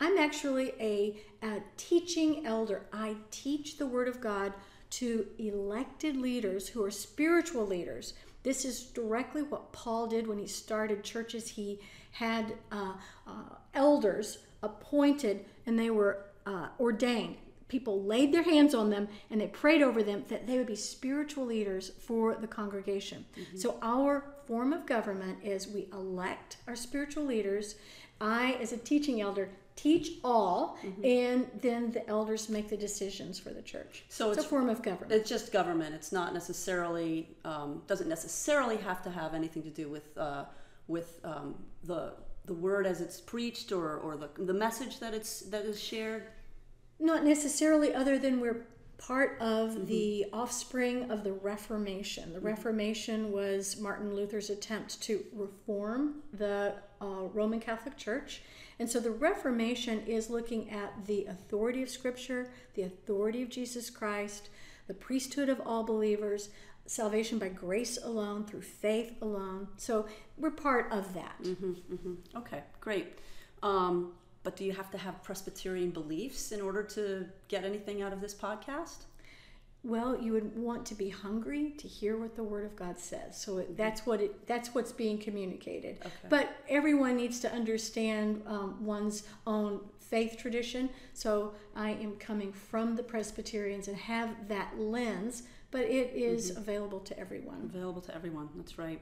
I'm 0.00 0.18
actually 0.18 0.72
a, 0.80 1.20
a 1.42 1.60
teaching 1.76 2.46
elder. 2.46 2.86
I 2.92 3.16
teach 3.30 3.78
the 3.78 3.86
Word 3.86 4.08
of 4.08 4.20
God 4.20 4.52
to 4.92 5.26
elected 5.38 6.16
leaders 6.16 6.68
who 6.68 6.84
are 6.84 6.90
spiritual 6.90 7.66
leaders. 7.66 8.12
This 8.42 8.64
is 8.64 8.82
directly 8.82 9.42
what 9.42 9.72
Paul 9.72 10.06
did 10.06 10.26
when 10.26 10.38
he 10.38 10.46
started 10.46 11.02
churches. 11.02 11.48
He 11.48 11.80
had 12.12 12.54
uh, 12.70 12.92
uh, 13.26 13.54
elders 13.72 14.38
appointed 14.62 15.46
and 15.64 15.78
they 15.78 15.88
were 15.88 16.26
uh, 16.44 16.68
ordained. 16.78 17.36
People 17.68 18.02
laid 18.02 18.34
their 18.34 18.42
hands 18.42 18.74
on 18.74 18.90
them 18.90 19.08
and 19.30 19.40
they 19.40 19.46
prayed 19.46 19.80
over 19.80 20.02
them 20.02 20.24
that 20.28 20.46
they 20.46 20.58
would 20.58 20.66
be 20.66 20.76
spiritual 20.76 21.46
leaders 21.46 21.92
for 21.98 22.34
the 22.34 22.46
congregation. 22.46 23.24
So, 23.56 23.78
our 23.80 24.34
form 24.46 24.74
of 24.74 24.84
government 24.84 25.38
is 25.42 25.66
we 25.68 25.88
elect 25.90 26.58
our 26.66 26.76
spiritual 26.76 27.24
leaders. 27.24 27.76
I, 28.20 28.58
as 28.60 28.72
a 28.72 28.76
teaching 28.76 29.22
elder, 29.22 29.48
teach 29.76 30.12
all, 30.22 30.78
and 31.02 31.46
then 31.60 31.90
the 31.92 32.06
elders 32.08 32.48
make 32.48 32.68
the 32.68 32.76
decisions 32.76 33.38
for 33.38 33.50
the 33.50 33.62
church. 33.62 34.04
So 34.08 34.28
it's, 34.28 34.38
it's- 34.38 34.46
a 34.46 34.48
form 34.48 34.68
of 34.68 34.82
government. 34.82 35.12
It's 35.12 35.28
just 35.28 35.52
government. 35.52 35.94
It's 35.94 36.12
not 36.12 36.34
necessarily 36.34 37.28
um, 37.44 37.82
doesn't 37.86 38.08
necessarily 38.08 38.76
have 38.78 39.02
to 39.02 39.10
have 39.10 39.34
anything 39.34 39.62
to 39.62 39.70
do 39.70 39.88
with 39.88 40.16
uh, 40.18 40.44
with 40.88 41.20
um, 41.24 41.54
the 41.84 42.12
the 42.44 42.54
word 42.54 42.86
as 42.86 43.00
it's 43.00 43.20
preached 43.20 43.72
or, 43.72 43.96
or 43.96 44.16
the 44.16 44.28
the 44.44 44.54
message 44.54 45.00
that 45.00 45.14
it's 45.14 45.40
that 45.42 45.64
is 45.64 45.80
shared. 45.80 46.24
Not 46.98 47.24
necessarily, 47.24 47.92
other 47.94 48.16
than 48.18 48.38
we're 48.40 48.66
part 48.98 49.36
of 49.40 49.88
the 49.88 50.26
offspring 50.32 51.10
of 51.10 51.24
the 51.24 51.32
Reformation. 51.32 52.32
The 52.32 52.40
Reformation 52.40 53.32
was 53.32 53.80
Martin 53.80 54.14
Luther's 54.14 54.48
attempt 54.50 55.00
to 55.02 55.24
reform 55.32 56.22
the 56.32 56.74
uh, 57.00 57.06
Roman 57.32 57.58
Catholic 57.58 57.96
Church. 57.96 58.42
And 58.82 58.90
so 58.90 58.98
the 58.98 59.12
Reformation 59.12 60.02
is 60.08 60.28
looking 60.28 60.68
at 60.68 61.06
the 61.06 61.26
authority 61.26 61.84
of 61.84 61.88
Scripture, 61.88 62.50
the 62.74 62.82
authority 62.82 63.40
of 63.40 63.48
Jesus 63.48 63.88
Christ, 63.90 64.48
the 64.88 64.94
priesthood 64.94 65.48
of 65.48 65.62
all 65.64 65.84
believers, 65.84 66.48
salvation 66.86 67.38
by 67.38 67.48
grace 67.48 67.96
alone, 68.02 68.44
through 68.44 68.62
faith 68.62 69.12
alone. 69.22 69.68
So 69.76 70.06
we're 70.36 70.50
part 70.50 70.90
of 70.90 71.14
that. 71.14 71.36
Okay, 72.34 72.64
great. 72.80 73.20
Um, 73.62 74.14
but 74.42 74.56
do 74.56 74.64
you 74.64 74.72
have 74.72 74.90
to 74.90 74.98
have 74.98 75.22
Presbyterian 75.22 75.90
beliefs 75.92 76.50
in 76.50 76.60
order 76.60 76.82
to 76.82 77.26
get 77.46 77.62
anything 77.62 78.02
out 78.02 78.12
of 78.12 78.20
this 78.20 78.34
podcast? 78.34 79.04
Well, 79.84 80.20
you 80.20 80.32
would 80.32 80.56
want 80.56 80.86
to 80.86 80.94
be 80.94 81.08
hungry 81.08 81.70
to 81.78 81.88
hear 81.88 82.16
what 82.16 82.36
the 82.36 82.42
Word 82.44 82.64
of 82.64 82.76
God 82.76 83.00
says. 83.00 83.40
So 83.40 83.58
it, 83.58 83.76
that's 83.76 84.06
what 84.06 84.20
it 84.20 84.46
that's 84.46 84.74
what's 84.74 84.92
being 84.92 85.18
communicated. 85.18 85.96
Okay. 86.00 86.28
But 86.28 86.56
everyone 86.68 87.16
needs 87.16 87.40
to 87.40 87.52
understand 87.52 88.42
um, 88.46 88.84
one's 88.84 89.24
own 89.44 89.80
faith 89.98 90.36
tradition. 90.38 90.88
So 91.14 91.54
I 91.74 91.90
am 91.90 92.14
coming 92.16 92.52
from 92.52 92.94
the 92.94 93.02
Presbyterians 93.02 93.88
and 93.88 93.96
have 93.96 94.48
that 94.48 94.78
lens, 94.78 95.42
but 95.72 95.82
it 95.82 96.12
is 96.14 96.56
available 96.56 97.00
to 97.00 97.18
everyone. 97.18 97.62
Available 97.64 98.02
to 98.02 98.14
everyone. 98.14 98.50
That's 98.54 98.78
right. 98.78 99.00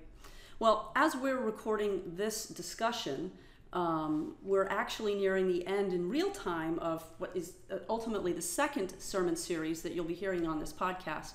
Well, 0.61 0.93
as 0.97 1.15
we're 1.15 1.41
recording 1.41 2.03
this 2.07 2.47
discussion, 2.47 3.33
um, 3.73 4.35
we're 4.43 4.67
actually 4.67 5.15
nearing 5.15 5.47
the 5.47 5.67
end 5.67 5.93
in 5.93 6.09
real 6.09 6.31
time 6.31 6.79
of 6.81 7.05
what 7.19 7.31
is 7.37 7.55
uh, 7.71 7.77
ultimately 7.89 8.33
the 8.33 8.43
second 8.43 8.95
sermon 8.99 9.37
series 9.37 9.83
that 9.83 9.93
you'll 9.93 10.05
be 10.05 10.15
hearing 10.15 10.47
on 10.47 10.59
this 10.59 10.73
podcast. 10.73 11.33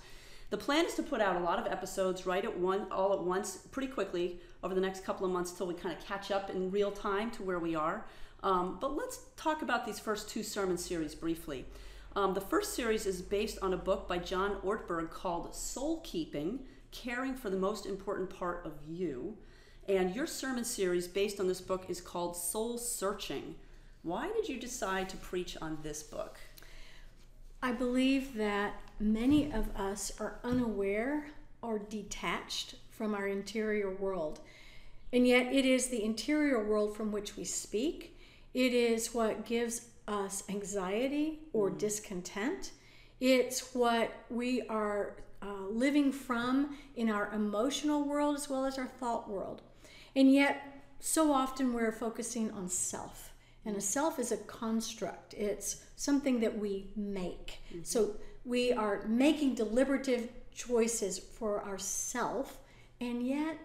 The 0.50 0.58
plan 0.58 0.86
is 0.86 0.94
to 0.96 1.04
put 1.04 1.22
out 1.22 1.38
a 1.38 1.39
lot 1.39 1.60
of 1.60 1.65
episodes 1.72 2.25
right 2.25 2.44
at 2.44 2.58
one, 2.58 2.88
all 2.92 3.13
at 3.13 3.24
once, 3.24 3.58
pretty 3.72 3.88
quickly 3.88 4.39
over 4.63 4.75
the 4.75 4.82
next 4.82 5.04
couple 5.04 5.25
of 5.25 5.32
months 5.32 5.51
till 5.51 5.68
we 5.68 5.74
kind 5.74 5.98
of 5.98 6.06
catch 6.06 6.30
up 6.30 6.50
in 6.50 6.72
real 6.72 6.92
time 6.92 7.32
to 7.32 7.44
where 7.44 7.60
we 7.60 7.75
are. 7.75 8.06
Um, 8.44 8.77
but 8.80 8.96
let's 8.96 9.22
talk 9.38 9.62
about 9.62 9.86
these 9.86 10.00
first 10.00 10.30
two 10.30 10.44
sermon 10.44 10.77
series 10.77 11.15
briefly. 11.15 11.65
Um, 12.15 12.34
the 12.34 12.42
first 12.42 12.75
series 12.75 13.06
is 13.06 13.22
based 13.22 13.58
on 13.62 13.74
a 13.74 13.77
book 13.77 14.08
by 14.08 14.20
John 14.20 14.58
Ortberg 14.63 15.10
called 15.10 15.56
Soul 15.56 16.01
Keeping 16.04 16.60
Caring 16.92 17.36
for 17.36 17.50
the 17.50 17.58
Most 17.58 17.86
Important 17.86 18.30
Part 18.30 18.65
of 18.65 18.74
You. 18.88 19.38
And 19.88 20.15
your 20.15 20.25
sermon 20.25 20.65
series 20.65 21.08
based 21.08 21.39
on 21.39 21.48
this 21.48 21.62
book 21.62 21.86
is 21.89 22.01
called 22.01 22.36
Soul 22.36 22.80
Searching. 22.80 23.54
Why 24.01 24.32
did 24.32 24.50
you 24.50 24.60
decide 24.60 25.10
to 25.10 25.18
preach 25.18 25.56
on 25.62 25.77
this 25.84 26.01
book? 26.01 26.39
I 27.62 27.72
believe 27.72 28.34
that 28.36 28.82
many 29.00 29.51
of 29.51 29.75
us 29.75 30.12
are 30.20 30.39
unaware 30.44 31.27
or 31.62 31.77
detached 31.77 32.75
from 32.89 33.13
our 33.13 33.27
interior 33.27 33.94
world. 33.94 34.39
And 35.13 35.27
yet, 35.27 35.54
it 35.54 35.65
is 35.65 35.88
the 35.88 36.04
interior 36.04 36.63
world 36.63 36.98
from 36.98 37.12
which 37.12 37.38
we 37.38 37.44
speak. 37.44 38.18
It 38.56 38.74
is 38.74 39.13
what 39.13 39.46
gives 39.46 39.89
us 40.08 40.44
anxiety 40.50 41.42
or 41.54 41.70
discontent. 41.70 42.72
It's 43.20 43.75
what 43.75 44.12
we 44.32 44.63
are 44.63 45.18
uh, 45.44 45.68
living 45.70 46.12
from 46.12 46.75
in 46.96 47.12
our 47.12 47.32
emotional 47.34 48.04
world 48.04 48.36
as 48.36 48.50
well 48.50 48.65
as 48.65 48.80
our 48.80 48.88
thought 48.88 49.30
world. 49.30 49.62
And 50.15 50.31
yet, 50.31 50.84
so 51.00 51.34
often 51.34 51.74
we're 51.74 51.91
focusing 51.91 52.51
on 52.51 52.69
self. 52.69 53.34
And 53.65 53.75
a 53.75 53.81
self 53.81 54.19
is 54.19 54.31
a 54.31 54.38
construct, 54.38 55.34
it's 55.34 55.84
something 55.95 56.39
that 56.41 56.57
we 56.57 56.91
make. 56.95 57.60
So 57.84 58.15
we 58.43 58.72
are 58.72 59.05
making 59.07 59.55
deliberative 59.55 60.29
choices 60.53 61.17
for 61.17 61.63
ourself, 61.65 62.60
and 63.01 63.25
yet 63.25 63.57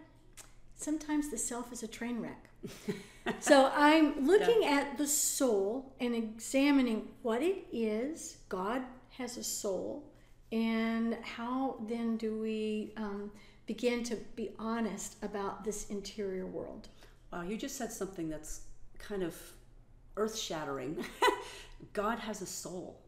sometimes 0.75 1.30
the 1.30 1.37
self 1.37 1.71
is 1.71 1.83
a 1.83 1.87
train 1.87 2.21
wreck. 2.21 2.49
so 3.40 3.71
I'm 3.75 4.26
looking 4.26 4.64
at 4.64 4.97
the 4.97 5.07
soul 5.07 5.95
and 6.00 6.14
examining 6.14 7.09
what 7.23 7.42
it 7.42 7.66
is. 7.71 8.38
God 8.49 8.83
has 9.19 9.37
a 9.37 9.45
soul, 9.45 10.11
and 10.50 11.16
how 11.23 11.76
then 11.88 12.16
do 12.16 12.38
we 12.38 12.95
um, 12.97 13.30
begin 13.71 14.03
to 14.03 14.17
be 14.35 14.50
honest 14.59 15.15
about 15.23 15.62
this 15.62 15.91
interior 15.91 16.45
world? 16.45 16.89
Wow, 17.33 17.43
you 17.43 17.57
just 17.57 17.77
said 17.77 17.93
something 17.93 18.29
that's 18.29 18.62
kind 18.99 19.23
of 19.23 19.37
earth 20.17 20.37
shattering. 20.37 21.05
God 21.93 22.19
has 22.19 22.43
a 22.43 22.47
soul. 22.47 23.00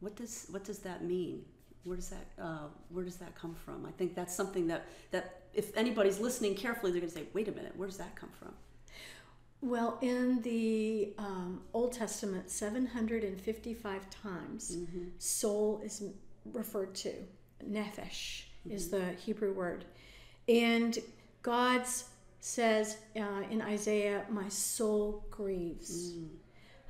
What 0.00 0.16
does 0.16 0.46
what 0.48 0.64
does 0.64 0.78
that 0.78 1.04
mean? 1.04 1.44
Where 1.84 1.96
does 1.96 2.08
that 2.08 2.26
uh, 2.42 2.68
where 2.88 3.04
does 3.04 3.16
that 3.16 3.34
come 3.34 3.54
from? 3.54 3.84
I 3.84 3.90
think 3.98 4.14
that's 4.14 4.34
something 4.34 4.66
that 4.68 4.86
that 5.10 5.42
if 5.52 5.76
anybody's 5.76 6.18
listening 6.18 6.54
carefully, 6.54 6.92
they're 6.92 7.02
going 7.02 7.12
to 7.12 7.18
say, 7.18 7.26
"Wait 7.34 7.48
a 7.48 7.52
minute, 7.52 7.74
where 7.76 7.86
does 7.86 7.98
that 7.98 8.16
come 8.16 8.30
from?" 8.38 8.54
Well, 9.60 9.98
in 10.00 10.40
the 10.40 11.12
um, 11.18 11.60
Old 11.74 11.92
Testament, 11.92 12.50
755 12.50 14.10
times, 14.10 14.78
soul 15.18 15.82
is 15.84 16.02
referred 16.52 16.94
to. 17.04 17.12
Nephesh 17.62 18.44
is 18.70 18.88
the 18.88 19.12
Hebrew 19.24 19.52
word. 19.52 19.84
And 20.48 20.98
God 21.42 21.84
says 22.40 22.98
uh, 23.16 23.42
in 23.50 23.60
Isaiah, 23.62 24.24
My 24.30 24.48
soul 24.48 25.24
grieves. 25.30 26.12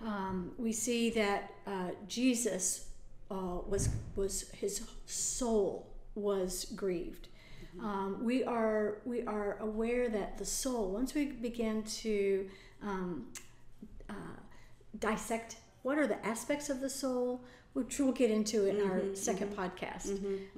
Um, 0.05 0.53
we 0.59 0.73
see 0.73 1.11
that 1.11 1.53
uh, 1.67 1.91
Jesus 2.07 2.89
uh, 3.31 3.59
was, 3.67 3.89
was, 4.15 4.51
his 4.51 4.87
soul 5.07 5.87
was 6.15 6.67
grieved. 6.77 7.29
Um, 7.81 8.25
we 8.25 8.43
are 8.43 8.99
we 9.05 9.23
are 9.27 9.59
aware 9.61 10.09
that 10.09 10.39
the 10.39 10.47
soul 10.47 10.91
once 10.91 11.15
we 11.15 11.27
begin 11.27 11.83
to 11.83 12.49
um, 12.83 13.27
uh, 14.09 14.15
dissect 14.99 15.57
what 15.83 15.99
are 15.99 16.07
the 16.07 16.25
aspects 16.27 16.71
of 16.71 16.81
the 16.81 16.89
soul 16.89 17.43
which 17.75 17.99
we'll 17.99 18.13
get 18.13 18.31
into 18.31 18.65
in 18.67 18.81
our 18.81 19.01
2nd 19.01 19.55
podcast 19.55 20.09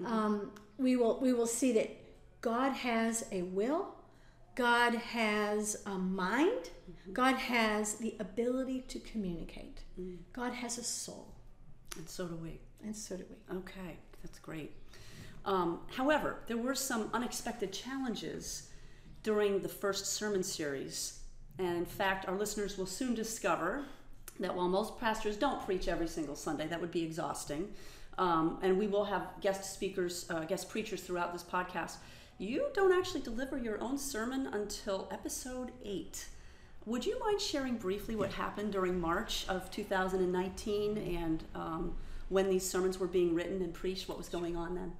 Um, 0.06 0.52
we 0.78 0.94
will 0.94 1.18
we 1.20 1.32
will 1.32 1.48
see 1.48 1.72
that 1.72 1.90
god 2.40 2.73
has 2.73 3.25
a 3.33 3.42
will 3.42 3.95
god 4.54 4.95
has 4.95 5.76
a 5.87 5.99
mind 5.99 6.71
god 7.12 7.37
has 7.37 7.95
the 7.95 8.14
ability 8.21 8.80
to 8.88 8.99
communicate 9.00 9.80
god 10.33 10.52
has 10.52 10.78
a 10.78 10.85
soul 10.85 11.35
And 11.97 12.09
so 12.09 12.26
do 12.26 12.37
we. 12.37 12.61
And 12.85 12.95
so 12.95 13.16
do 13.16 13.25
we. 13.28 13.57
Okay, 13.59 13.97
that's 14.23 14.38
great. 14.38 14.73
Um, 15.45 15.80
however, 15.97 16.37
there 16.47 16.57
were 16.57 16.75
some 16.75 17.11
unexpected 17.12 17.73
challenges 17.73 18.68
during 19.23 19.61
the 19.61 19.68
first 19.68 20.07
sermon 20.07 20.42
series. 20.42 21.21
And 21.59 21.76
in 21.76 21.87
fact, 21.87 22.28
our 22.28 22.37
listeners 22.37 22.78
will 22.78 22.87
soon 22.87 23.14
discover 23.14 23.85
that 24.38 24.54
while 24.54 24.68
most 24.68 24.99
pastors 25.00 25.37
don't 25.37 25.64
preach 25.64 25.88
every 25.88 26.07
single 26.07 26.37
Sunday, 26.37 26.66
that 26.68 26.80
would 26.80 26.92
be 26.92 27.02
exhausting. 27.02 27.68
Um, 28.16 28.59
and 28.62 28.78
we 28.78 28.87
will 28.87 29.04
have 29.04 29.23
guest 29.40 29.73
speakers, 29.73 30.26
uh, 30.30 30.45
guest 30.45 30.68
preachers 30.68 31.02
throughout 31.02 31.33
this 31.33 31.42
podcast. 31.42 31.97
You 32.40 32.68
don't 32.73 32.92
actually 32.92 33.23
deliver 33.23 33.59
your 33.59 33.83
own 33.83 33.99
sermon 33.99 34.47
until 34.52 35.09
episode 35.11 35.73
eight. 35.85 36.28
Would 36.87 37.04
you 37.04 37.18
mind 37.18 37.40
sharing 37.40 37.76
briefly 37.76 38.14
what 38.14 38.33
happened 38.33 38.73
during 38.73 39.00
March 39.00 39.45
of 39.49 39.68
2019 39.73 40.99
and 41.16 41.42
um, 41.57 41.97
when 42.28 42.49
these 42.49 42.64
sermons 42.68 42.97
were 43.00 43.09
being 43.09 43.35
written 43.35 43.61
and 43.61 43.75
preached? 43.75 44.09
What 44.09 44.18
was 44.18 44.28
going 44.28 44.57
on 44.57 44.76
then? 44.76 44.92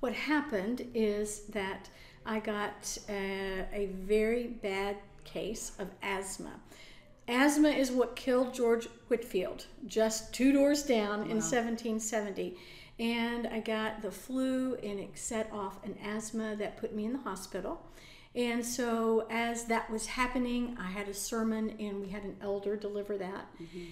What 0.00 0.14
happened 0.14 0.90
is 0.94 1.40
that 1.50 1.90
I 2.24 2.40
got 2.40 2.96
a, 3.10 3.66
a 3.70 3.86
very 3.92 4.46
bad 4.46 4.96
case 5.24 5.72
of 5.78 5.90
asthma. 6.02 6.52
Asthma 7.28 7.68
is 7.68 7.90
what 7.90 8.16
killed 8.16 8.54
George 8.54 8.86
Whitefield, 9.08 9.66
just 9.86 10.32
two 10.32 10.52
doors 10.52 10.84
down 10.84 11.18
wow. 11.18 11.24
in 11.24 11.36
1770. 11.36 12.56
And 12.98 13.46
I 13.46 13.60
got 13.60 14.02
the 14.02 14.10
flu, 14.10 14.74
and 14.76 14.98
it 14.98 15.10
set 15.14 15.50
off 15.52 15.84
an 15.84 15.96
asthma 16.04 16.56
that 16.56 16.78
put 16.78 16.94
me 16.94 17.04
in 17.04 17.12
the 17.12 17.20
hospital. 17.20 17.86
And 18.34 18.64
so, 18.64 19.26
as 19.30 19.64
that 19.64 19.90
was 19.90 20.06
happening, 20.06 20.76
I 20.80 20.90
had 20.90 21.08
a 21.08 21.14
sermon, 21.14 21.76
and 21.78 22.00
we 22.00 22.08
had 22.08 22.24
an 22.24 22.36
elder 22.40 22.76
deliver 22.76 23.16
that. 23.18 23.46
Mm-hmm. 23.62 23.84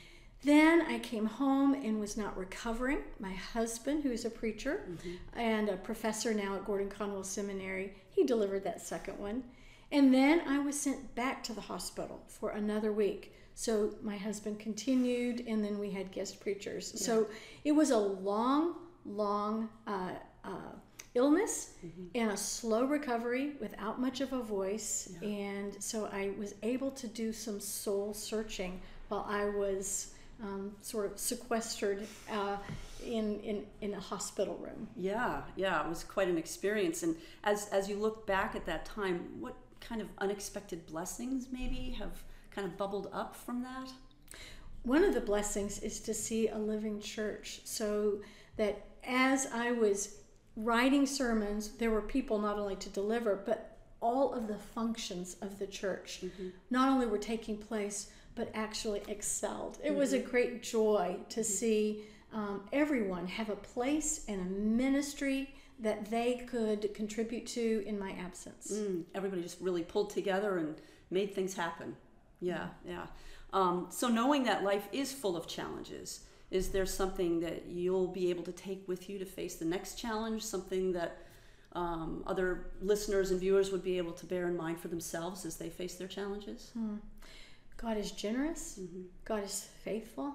Then 0.45 0.83
I 0.83 0.99
came 0.99 1.27
home 1.27 1.75
and 1.75 1.99
was 1.99 2.17
not 2.17 2.37
recovering. 2.37 2.99
My 3.19 3.33
husband, 3.33 4.03
who's 4.03 4.25
a 4.25 4.31
preacher 4.31 4.83
mm-hmm. 4.89 5.39
and 5.39 5.69
a 5.69 5.77
professor 5.77 6.35
now 6.35 6.55
at 6.55 6.65
Gordon 6.65 6.89
Conwell 6.89 7.25
Seminary, 7.25 7.95
he 8.11 8.25
delivered 8.25 8.63
that 8.65 8.81
second 8.81 9.19
one. 9.19 9.45
And 9.91 10.13
then 10.13 10.43
I 10.47 10.59
was 10.59 10.79
sent 10.79 11.15
back 11.15 11.43
to 11.45 11.53
the 11.53 11.61
hospital 11.61 12.23
for 12.29 12.51
another 12.51 12.93
week. 12.93 13.33
So 13.55 13.95
my 14.03 14.17
husband 14.17 14.61
continued, 14.61 15.45
and 15.47 15.65
then 15.65 15.79
we 15.79 15.91
had 15.91 16.13
guest 16.13 16.41
preachers. 16.41 16.93
Yeah. 16.95 17.01
So 17.07 17.27
it 17.65 17.73
was 17.73 17.91
a 17.91 17.99
long, 17.99 18.75
long 19.07 19.69
uh, 19.87 20.11
uh, 20.45 20.73
illness 21.15 21.73
mm-hmm. 21.85 22.07
and 22.15 22.31
a 22.31 22.37
slow 22.37 22.85
recovery 22.85 23.53
without 23.61 24.01
much 24.01 24.21
of 24.21 24.33
a 24.33 24.43
voice. 24.43 25.13
Yeah. 25.21 25.29
And 25.29 25.83
so 25.83 26.07
I 26.13 26.33
was 26.39 26.55
able 26.63 26.91
to 26.93 27.07
do 27.07 27.33
some 27.33 27.61
soul 27.61 28.15
searching 28.15 28.81
while 29.09 29.27
I 29.29 29.47
was 29.47 30.15
um, 30.43 30.73
sort 30.83 31.07
of 31.07 31.19
sequestered 31.19 32.07
uh, 32.31 32.57
in, 33.05 33.41
in, 33.41 33.65
in 33.81 33.95
a 33.95 34.01
hospital 34.01 34.57
room. 34.57 34.89
Yeah, 34.97 35.43
yeah, 35.57 35.83
it 35.85 35.89
was 35.89 36.05
quite 36.05 36.29
an 36.29 36.39
experience. 36.39 37.03
And 37.03 37.17
as, 37.45 37.69
as 37.71 37.89
you 37.89 37.97
look 37.97 38.27
back 38.27 38.55
at 38.55 38.67
that 38.67 38.85
time, 38.85 39.41
what 39.41 39.57
kind 39.81 40.01
of 40.01 40.09
unexpected 40.19 40.87
blessings 40.87 41.49
maybe 41.51 41.97
have 41.99 42.23
kind 42.51 42.67
of 42.67 42.77
bubbled 42.77 43.09
up 43.13 43.35
from 43.35 43.63
that? 43.63 43.91
One 44.83 45.03
of 45.03 45.15
the 45.15 45.21
blessings 45.21 45.81
is 45.81 46.01
to 46.01 46.15
see 46.15 46.49
a 46.49 46.59
living 46.59 47.01
church 47.01 47.61
so 47.65 48.21
that 48.57 48.85
as 49.07 49.47
I 49.53 49.73
was 49.73 50.17
writing 50.57 51.07
sermons, 51.07 51.71
there 51.73 51.91
were 51.91 52.03
people 52.03 52.39
not 52.39 52.59
only 52.59 52.77
to 52.77 52.89
deliver, 52.89 53.37
but 53.37 53.79
all 54.01 54.33
of 54.35 54.49
the 54.49 54.59
functions 54.59 55.37
of 55.43 55.59
the 55.59 55.67
church 55.67 56.21
mm-hmm. 56.23 56.49
not 56.71 56.89
only 56.89 57.07
were 57.07 57.19
taking 57.19 57.57
place, 57.57 58.11
but 58.35 58.51
actually 58.55 59.03
excelled. 59.09 59.79
It 59.83 59.89
mm-hmm. 59.89 59.99
was 59.99 60.13
a 60.13 60.19
mm-hmm. 60.19 60.31
great 60.31 60.63
joy 60.63 61.17
to 61.31 61.41
mm-hmm. 61.41 61.43
see 61.43 62.05
um, 62.33 62.63
everyone 62.73 63.27
have 63.27 63.49
a 63.49 63.57
place 63.57 64.25
and 64.29 64.41
a 64.41 64.45
ministry 64.45 65.55
that 65.79 66.11
they 66.11 66.45
could 66.47 66.93
contribute 66.95 67.47
to 67.47 67.83
in 67.87 67.99
my 67.99 68.13
absence. 68.13 68.73
Mm, 68.73 69.05
everybody 69.15 69.43
just 69.43 69.61
really 69.61 69.83
pulled 69.83 70.11
together 70.11 70.59
and 70.59 70.75
made 71.11 71.35
things 71.35 71.55
happen. 71.55 71.97
Yeah, 72.41 72.69
yeah. 72.87 73.07
Um, 73.53 73.87
so, 73.91 74.09
knowing 74.09 74.45
that 74.45 74.65
life 74.65 74.89
is 74.93 75.13
full 75.13 75.37
of 75.37 75.47
challenges, 75.47 76.21
is 76.51 76.69
there 76.71 76.87
something 76.87 77.41
that 77.41 77.67
you'll 77.67 78.07
be 78.07 78.31
able 78.31 78.45
to 78.45 78.53
take 78.53 78.87
with 78.87 79.11
you 79.11 79.19
to 79.19 79.25
face 79.25 79.57
the 79.57 79.65
next 79.65 79.97
challenge? 79.97 80.45
Something 80.45 80.93
that 80.93 81.19
um, 81.73 82.23
other 82.27 82.71
listeners 82.81 83.31
and 83.31 83.41
viewers 83.41 83.71
would 83.73 83.83
be 83.83 83.99
able 83.99 84.13
to 84.13 84.27
bear 84.27 84.49
in 84.49 84.57
mind 84.57 84.81
for 84.81 84.89
themselves 84.89 85.45
as 85.45 85.57
they 85.57 85.69
face 85.69 85.97
their 85.97 86.09
challenges? 86.09 86.71
Hmm. 86.73 86.97
God 87.77 87.99
is 87.99 88.11
generous, 88.13 88.79
mm-hmm. 88.81 89.03
God 89.25 89.45
is 89.45 89.69
faithful, 89.85 90.35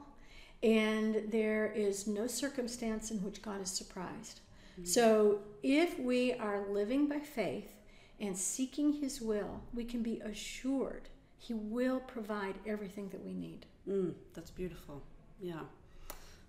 and 0.61 1.23
there 1.29 1.71
is 1.75 2.05
no 2.05 2.27
circumstance 2.27 3.09
in 3.09 3.17
which 3.23 3.41
God 3.41 3.61
is 3.61 3.71
surprised. 3.71 4.41
Mm-hmm. 4.73 4.85
So, 4.85 5.39
if 5.63 5.97
we 5.99 6.33
are 6.33 6.67
living 6.69 7.07
by 7.07 7.19
faith 7.19 7.79
and 8.19 8.37
seeking 8.37 8.93
His 8.93 9.21
will, 9.21 9.61
we 9.73 9.83
can 9.83 10.03
be 10.03 10.19
assured 10.19 11.09
He 11.39 11.55
will 11.55 11.99
provide 12.01 12.55
everything 12.67 13.09
that 13.09 13.25
we 13.25 13.33
need. 13.33 13.65
Mm, 13.89 14.13
that's 14.35 14.51
beautiful. 14.51 15.01
Yeah. 15.41 15.61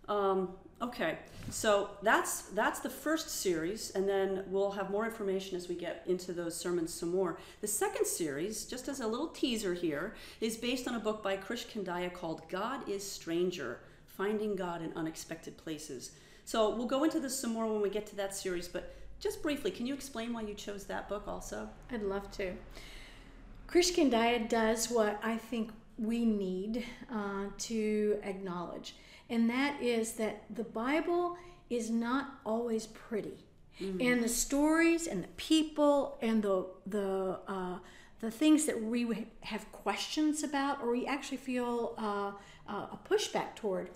Um, 0.08 0.50
okay, 0.80 1.18
so 1.50 1.90
that's 2.02 2.42
that's 2.42 2.80
the 2.80 2.90
first 2.90 3.28
series, 3.28 3.90
and 3.90 4.08
then 4.08 4.44
we'll 4.48 4.72
have 4.72 4.90
more 4.90 5.04
information 5.04 5.56
as 5.56 5.68
we 5.68 5.74
get 5.74 6.02
into 6.06 6.32
those 6.32 6.56
sermons 6.56 6.92
some 6.92 7.10
more. 7.10 7.38
The 7.60 7.66
second 7.66 8.06
series, 8.06 8.64
just 8.64 8.88
as 8.88 9.00
a 9.00 9.06
little 9.06 9.28
teaser 9.28 9.74
here, 9.74 10.14
is 10.40 10.56
based 10.56 10.88
on 10.88 10.94
a 10.94 11.00
book 11.00 11.22
by 11.22 11.36
Krish 11.36 11.66
Kandiah 11.66 12.12
called 12.12 12.42
"God 12.48 12.88
Is 12.88 13.08
Stranger: 13.08 13.80
Finding 14.06 14.56
God 14.56 14.82
in 14.82 14.92
Unexpected 14.94 15.56
Places." 15.56 16.12
So 16.44 16.74
we'll 16.74 16.86
go 16.86 17.04
into 17.04 17.20
this 17.20 17.38
some 17.38 17.52
more 17.52 17.66
when 17.66 17.80
we 17.80 17.90
get 17.90 18.06
to 18.08 18.16
that 18.16 18.34
series, 18.34 18.66
but 18.66 18.94
just 19.20 19.42
briefly, 19.42 19.70
can 19.70 19.86
you 19.86 19.94
explain 19.94 20.32
why 20.32 20.42
you 20.42 20.54
chose 20.54 20.84
that 20.84 21.08
book 21.08 21.28
also? 21.28 21.68
I'd 21.90 22.02
love 22.02 22.30
to. 22.32 22.54
Krish 23.68 23.94
Kandiah 23.94 24.48
does 24.48 24.90
what 24.90 25.20
I 25.22 25.36
think 25.36 25.70
we 25.96 26.24
need 26.24 26.84
uh, 27.10 27.46
to 27.58 28.18
acknowledge 28.24 28.96
and 29.33 29.49
that 29.49 29.83
is 29.83 30.12
that 30.12 30.45
the 30.55 30.62
Bible 30.62 31.37
is 31.71 31.90
not 31.90 32.35
always 32.45 32.87
pretty. 32.87 33.47
Mm-hmm. 33.81 34.01
And 34.01 34.23
the 34.23 34.29
stories 34.29 35.07
and 35.07 35.25
the 35.25 35.29
people 35.38 36.18
and 36.21 36.42
the 36.42 36.66
the 36.87 37.38
uh, 37.49 37.79
the 38.21 38.31
things 38.31 38.66
that 38.66 38.81
we 38.81 39.27
have 39.40 39.73
questions 39.73 40.45
about 40.45 40.83
or 40.83 40.92
we 40.92 41.07
actually 41.07 41.38
feel 41.38 41.95
uh, 41.99 42.33
uh, 42.71 42.87
a 42.92 42.99
pushback 43.09 43.57
toward, 43.57 43.90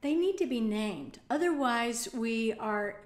they 0.00 0.14
need 0.14 0.36
to 0.38 0.46
be 0.46 0.60
named. 0.60 1.20
Otherwise, 1.30 2.08
we 2.12 2.52
are 2.54 2.96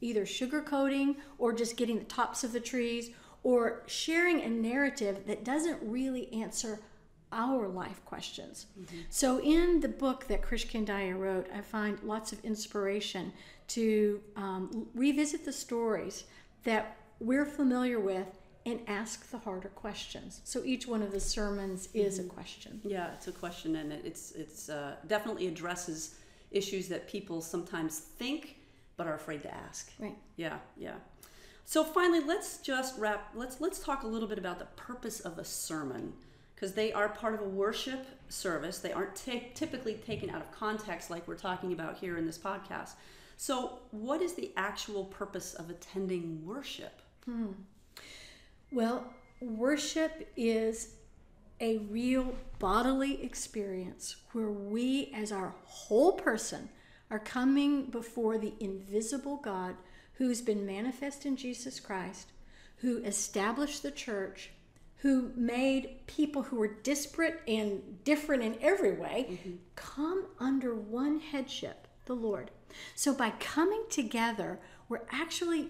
either 0.00 0.22
sugarcoating 0.22 1.16
or 1.36 1.52
just 1.52 1.76
getting 1.76 1.98
the 1.98 2.04
tops 2.04 2.44
of 2.44 2.52
the 2.52 2.60
trees 2.60 3.10
or 3.42 3.82
sharing 3.86 4.40
a 4.40 4.48
narrative 4.48 5.26
that 5.26 5.44
doesn't 5.44 5.78
really 5.82 6.32
answer 6.32 6.78
our 7.32 7.68
life 7.68 8.04
questions. 8.04 8.66
Mm-hmm. 8.80 8.96
So, 9.10 9.40
in 9.40 9.80
the 9.80 9.88
book 9.88 10.26
that 10.28 10.42
Krish 10.42 10.70
Kandiah 10.70 11.18
wrote, 11.18 11.46
I 11.54 11.60
find 11.60 12.02
lots 12.02 12.32
of 12.32 12.44
inspiration 12.44 13.32
to 13.68 14.20
um, 14.36 14.86
revisit 14.94 15.44
the 15.44 15.52
stories 15.52 16.24
that 16.64 16.96
we're 17.20 17.46
familiar 17.46 18.00
with 18.00 18.38
and 18.66 18.80
ask 18.86 19.30
the 19.30 19.38
harder 19.38 19.68
questions. 19.68 20.40
So 20.44 20.62
each 20.64 20.86
one 20.86 21.02
of 21.02 21.10
the 21.10 21.20
sermons 21.20 21.88
is 21.94 22.18
mm-hmm. 22.18 22.28
a 22.28 22.32
question. 22.32 22.80
Yeah, 22.84 23.12
it's 23.14 23.28
a 23.28 23.32
question, 23.32 23.76
and 23.76 23.92
it's 23.92 24.32
it's 24.32 24.68
uh, 24.68 24.96
definitely 25.06 25.46
addresses 25.46 26.16
issues 26.50 26.88
that 26.88 27.08
people 27.08 27.40
sometimes 27.40 27.98
think 27.98 28.56
but 28.96 29.06
are 29.06 29.14
afraid 29.14 29.42
to 29.42 29.54
ask. 29.54 29.92
Right. 29.98 30.16
Yeah, 30.36 30.58
yeah. 30.76 30.96
So 31.64 31.84
finally, 31.84 32.20
let's 32.20 32.58
just 32.58 32.98
wrap. 32.98 33.30
Let's 33.34 33.60
let's 33.60 33.78
talk 33.78 34.02
a 34.02 34.06
little 34.06 34.28
bit 34.28 34.38
about 34.38 34.58
the 34.58 34.66
purpose 34.76 35.20
of 35.20 35.38
a 35.38 35.44
sermon 35.44 36.12
because 36.58 36.74
they 36.74 36.92
are 36.92 37.08
part 37.08 37.34
of 37.34 37.40
a 37.40 37.48
worship 37.48 38.04
service. 38.28 38.78
They 38.78 38.92
aren't 38.92 39.14
t- 39.14 39.48
typically 39.54 39.94
taken 39.94 40.28
out 40.28 40.40
of 40.40 40.50
context 40.50 41.08
like 41.08 41.28
we're 41.28 41.36
talking 41.36 41.72
about 41.72 41.98
here 41.98 42.18
in 42.18 42.26
this 42.26 42.36
podcast. 42.36 42.94
So, 43.36 43.78
what 43.92 44.20
is 44.20 44.34
the 44.34 44.50
actual 44.56 45.04
purpose 45.04 45.54
of 45.54 45.70
attending 45.70 46.44
worship? 46.44 47.00
Hmm. 47.26 47.52
Well, 48.72 49.04
worship 49.40 50.32
is 50.36 50.94
a 51.60 51.78
real 51.78 52.34
bodily 52.58 53.22
experience 53.22 54.16
where 54.32 54.50
we, 54.50 55.12
as 55.14 55.30
our 55.30 55.54
whole 55.64 56.12
person, 56.12 56.70
are 57.08 57.20
coming 57.20 57.84
before 57.84 58.36
the 58.36 58.54
invisible 58.58 59.36
God 59.36 59.76
who's 60.14 60.42
been 60.42 60.66
manifest 60.66 61.24
in 61.24 61.36
Jesus 61.36 61.78
Christ, 61.78 62.32
who 62.78 62.98
established 63.04 63.84
the 63.84 63.92
church, 63.92 64.50
who 64.98 65.30
made 65.36 66.06
people 66.06 66.42
who 66.42 66.56
were 66.56 66.74
disparate 66.82 67.40
and 67.46 67.80
different 68.04 68.42
in 68.42 68.56
every 68.60 68.92
way 68.92 69.26
mm-hmm. 69.30 69.56
come 69.76 70.26
under 70.40 70.74
one 70.74 71.20
headship, 71.20 71.86
the 72.06 72.14
Lord. 72.14 72.50
So 72.94 73.14
by 73.14 73.30
coming 73.38 73.84
together, 73.88 74.58
we're 74.88 75.06
actually 75.10 75.68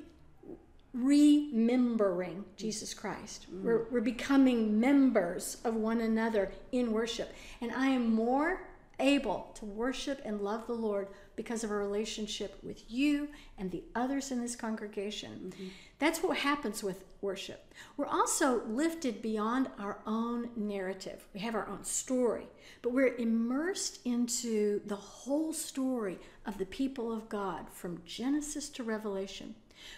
remembering 0.94 2.44
Jesus 2.56 2.94
Christ. 2.94 3.46
Mm. 3.52 3.62
We're, 3.62 3.86
we're 3.90 4.00
becoming 4.00 4.80
members 4.80 5.58
of 5.64 5.74
one 5.74 6.00
another 6.00 6.50
in 6.72 6.92
worship. 6.92 7.32
And 7.60 7.70
I 7.72 7.88
am 7.88 8.14
more 8.14 8.66
able 8.98 9.52
to 9.54 9.64
worship 9.64 10.20
and 10.24 10.40
love 10.40 10.66
the 10.66 10.72
Lord 10.72 11.08
because 11.38 11.62
of 11.62 11.70
a 11.70 11.74
relationship 11.74 12.58
with 12.64 12.82
you 12.90 13.28
and 13.58 13.70
the 13.70 13.84
others 13.94 14.32
in 14.32 14.40
this 14.40 14.56
congregation. 14.56 15.52
Mm-hmm. 15.54 15.68
That's 16.00 16.20
what 16.20 16.36
happens 16.36 16.82
with 16.82 17.04
worship. 17.20 17.72
We're 17.96 18.06
also 18.06 18.64
lifted 18.66 19.22
beyond 19.22 19.68
our 19.78 19.98
own 20.04 20.50
narrative. 20.56 21.28
We 21.32 21.38
have 21.40 21.54
our 21.54 21.68
own 21.68 21.84
story, 21.84 22.48
but 22.82 22.92
we're 22.92 23.14
immersed 23.14 24.00
into 24.04 24.80
the 24.86 24.96
whole 24.96 25.52
story 25.52 26.18
of 26.44 26.58
the 26.58 26.66
people 26.66 27.12
of 27.12 27.28
God 27.28 27.66
from 27.72 28.02
Genesis 28.04 28.68
to 28.70 28.82
Revelation. 28.82 29.54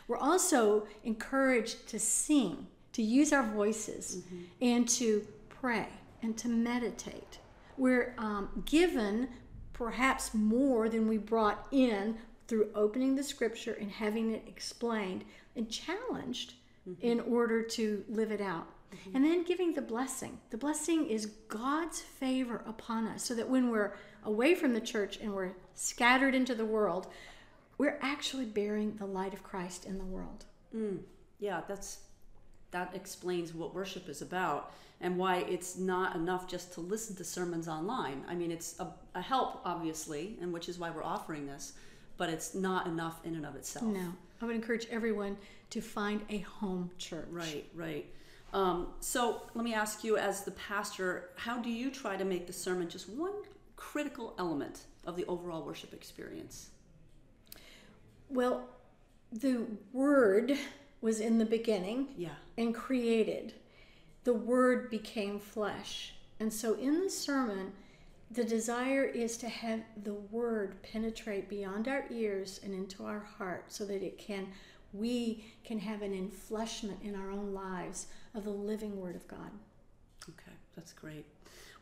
We're 0.08 0.18
also 0.18 0.86
encouraged 1.04 1.88
to 1.88 1.98
sing, 1.98 2.66
to 2.92 3.02
use 3.02 3.32
our 3.32 3.44
voices, 3.44 4.18
mm-hmm. 4.18 4.44
and 4.60 4.86
to 4.90 5.26
pray 5.48 5.88
and 6.22 6.36
to 6.36 6.48
meditate. 6.48 7.38
We're 7.78 8.14
um, 8.18 8.62
given 8.66 9.28
perhaps 9.80 10.34
more 10.34 10.90
than 10.90 11.08
we 11.08 11.16
brought 11.16 11.66
in 11.72 12.14
through 12.46 12.68
opening 12.74 13.16
the 13.16 13.24
scripture 13.24 13.72
and 13.80 13.90
having 13.90 14.30
it 14.30 14.44
explained 14.46 15.24
and 15.56 15.70
challenged 15.70 16.52
mm-hmm. 16.86 17.00
in 17.00 17.18
order 17.20 17.62
to 17.62 18.04
live 18.06 18.30
it 18.30 18.42
out. 18.42 18.66
Mm-hmm. 18.94 19.16
And 19.16 19.24
then 19.24 19.42
giving 19.42 19.72
the 19.72 19.80
blessing. 19.80 20.38
The 20.50 20.58
blessing 20.58 21.06
is 21.08 21.32
God's 21.48 21.98
favor 21.98 22.62
upon 22.66 23.06
us 23.06 23.24
so 23.24 23.34
that 23.34 23.48
when 23.48 23.70
we're 23.70 23.94
away 24.22 24.54
from 24.54 24.74
the 24.74 24.82
church 24.82 25.16
and 25.16 25.32
we're 25.32 25.52
scattered 25.74 26.34
into 26.34 26.54
the 26.54 26.66
world, 26.66 27.06
we're 27.78 27.98
actually 28.02 28.44
bearing 28.44 28.96
the 28.96 29.06
light 29.06 29.32
of 29.32 29.42
Christ 29.42 29.86
in 29.86 29.96
the 29.96 30.04
world. 30.04 30.44
Mm, 30.76 30.98
yeah, 31.38 31.62
that's 31.66 32.00
that 32.70 32.94
explains 32.94 33.54
what 33.54 33.74
worship 33.74 34.08
is 34.08 34.22
about 34.22 34.72
and 35.00 35.16
why 35.16 35.38
it's 35.38 35.78
not 35.78 36.14
enough 36.14 36.46
just 36.46 36.72
to 36.74 36.80
listen 36.80 37.16
to 37.16 37.24
sermons 37.24 37.68
online. 37.68 38.22
I 38.28 38.34
mean, 38.34 38.50
it's 38.50 38.78
a, 38.78 38.88
a 39.14 39.22
help, 39.22 39.60
obviously, 39.64 40.36
and 40.40 40.52
which 40.52 40.68
is 40.68 40.78
why 40.78 40.90
we're 40.90 41.02
offering 41.02 41.46
this, 41.46 41.72
but 42.16 42.28
it's 42.28 42.54
not 42.54 42.86
enough 42.86 43.24
in 43.24 43.34
and 43.34 43.46
of 43.46 43.56
itself. 43.56 43.86
No, 43.86 44.12
I 44.42 44.44
would 44.44 44.54
encourage 44.54 44.86
everyone 44.90 45.38
to 45.70 45.80
find 45.80 46.20
a 46.28 46.38
home 46.38 46.90
church. 46.98 47.26
Right, 47.30 47.66
right. 47.74 48.06
Um, 48.52 48.88
so 49.00 49.42
let 49.54 49.64
me 49.64 49.74
ask 49.74 50.04
you, 50.04 50.16
as 50.16 50.42
the 50.42 50.50
pastor, 50.52 51.30
how 51.36 51.58
do 51.58 51.70
you 51.70 51.90
try 51.90 52.16
to 52.16 52.24
make 52.24 52.46
the 52.46 52.52
sermon 52.52 52.88
just 52.88 53.08
one 53.08 53.32
critical 53.76 54.34
element 54.38 54.80
of 55.06 55.16
the 55.16 55.24
overall 55.26 55.62
worship 55.62 55.94
experience? 55.94 56.70
Well, 58.28 58.68
the 59.32 59.66
word 59.92 60.58
was 61.00 61.20
in 61.20 61.38
the 61.38 61.44
beginning 61.44 62.08
yeah. 62.16 62.30
and 62.58 62.74
created. 62.74 63.54
The 64.24 64.34
word 64.34 64.90
became 64.90 65.38
flesh. 65.38 66.14
And 66.38 66.52
so 66.52 66.74
in 66.74 67.00
the 67.00 67.10
sermon, 67.10 67.72
the 68.30 68.44
desire 68.44 69.04
is 69.04 69.36
to 69.38 69.48
have 69.48 69.80
the 70.04 70.14
word 70.14 70.82
penetrate 70.82 71.48
beyond 71.48 71.88
our 71.88 72.04
ears 72.10 72.60
and 72.62 72.72
into 72.72 73.04
our 73.04 73.20
heart 73.20 73.64
so 73.68 73.84
that 73.86 74.02
it 74.02 74.18
can 74.18 74.48
we 74.92 75.44
can 75.64 75.78
have 75.78 76.02
an 76.02 76.12
enfleshment 76.12 77.00
in 77.04 77.14
our 77.14 77.30
own 77.30 77.54
lives 77.54 78.08
of 78.34 78.42
the 78.42 78.50
living 78.50 79.00
word 79.00 79.14
of 79.14 79.26
God. 79.28 79.50
Okay, 80.28 80.52
that's 80.74 80.92
great. 80.92 81.24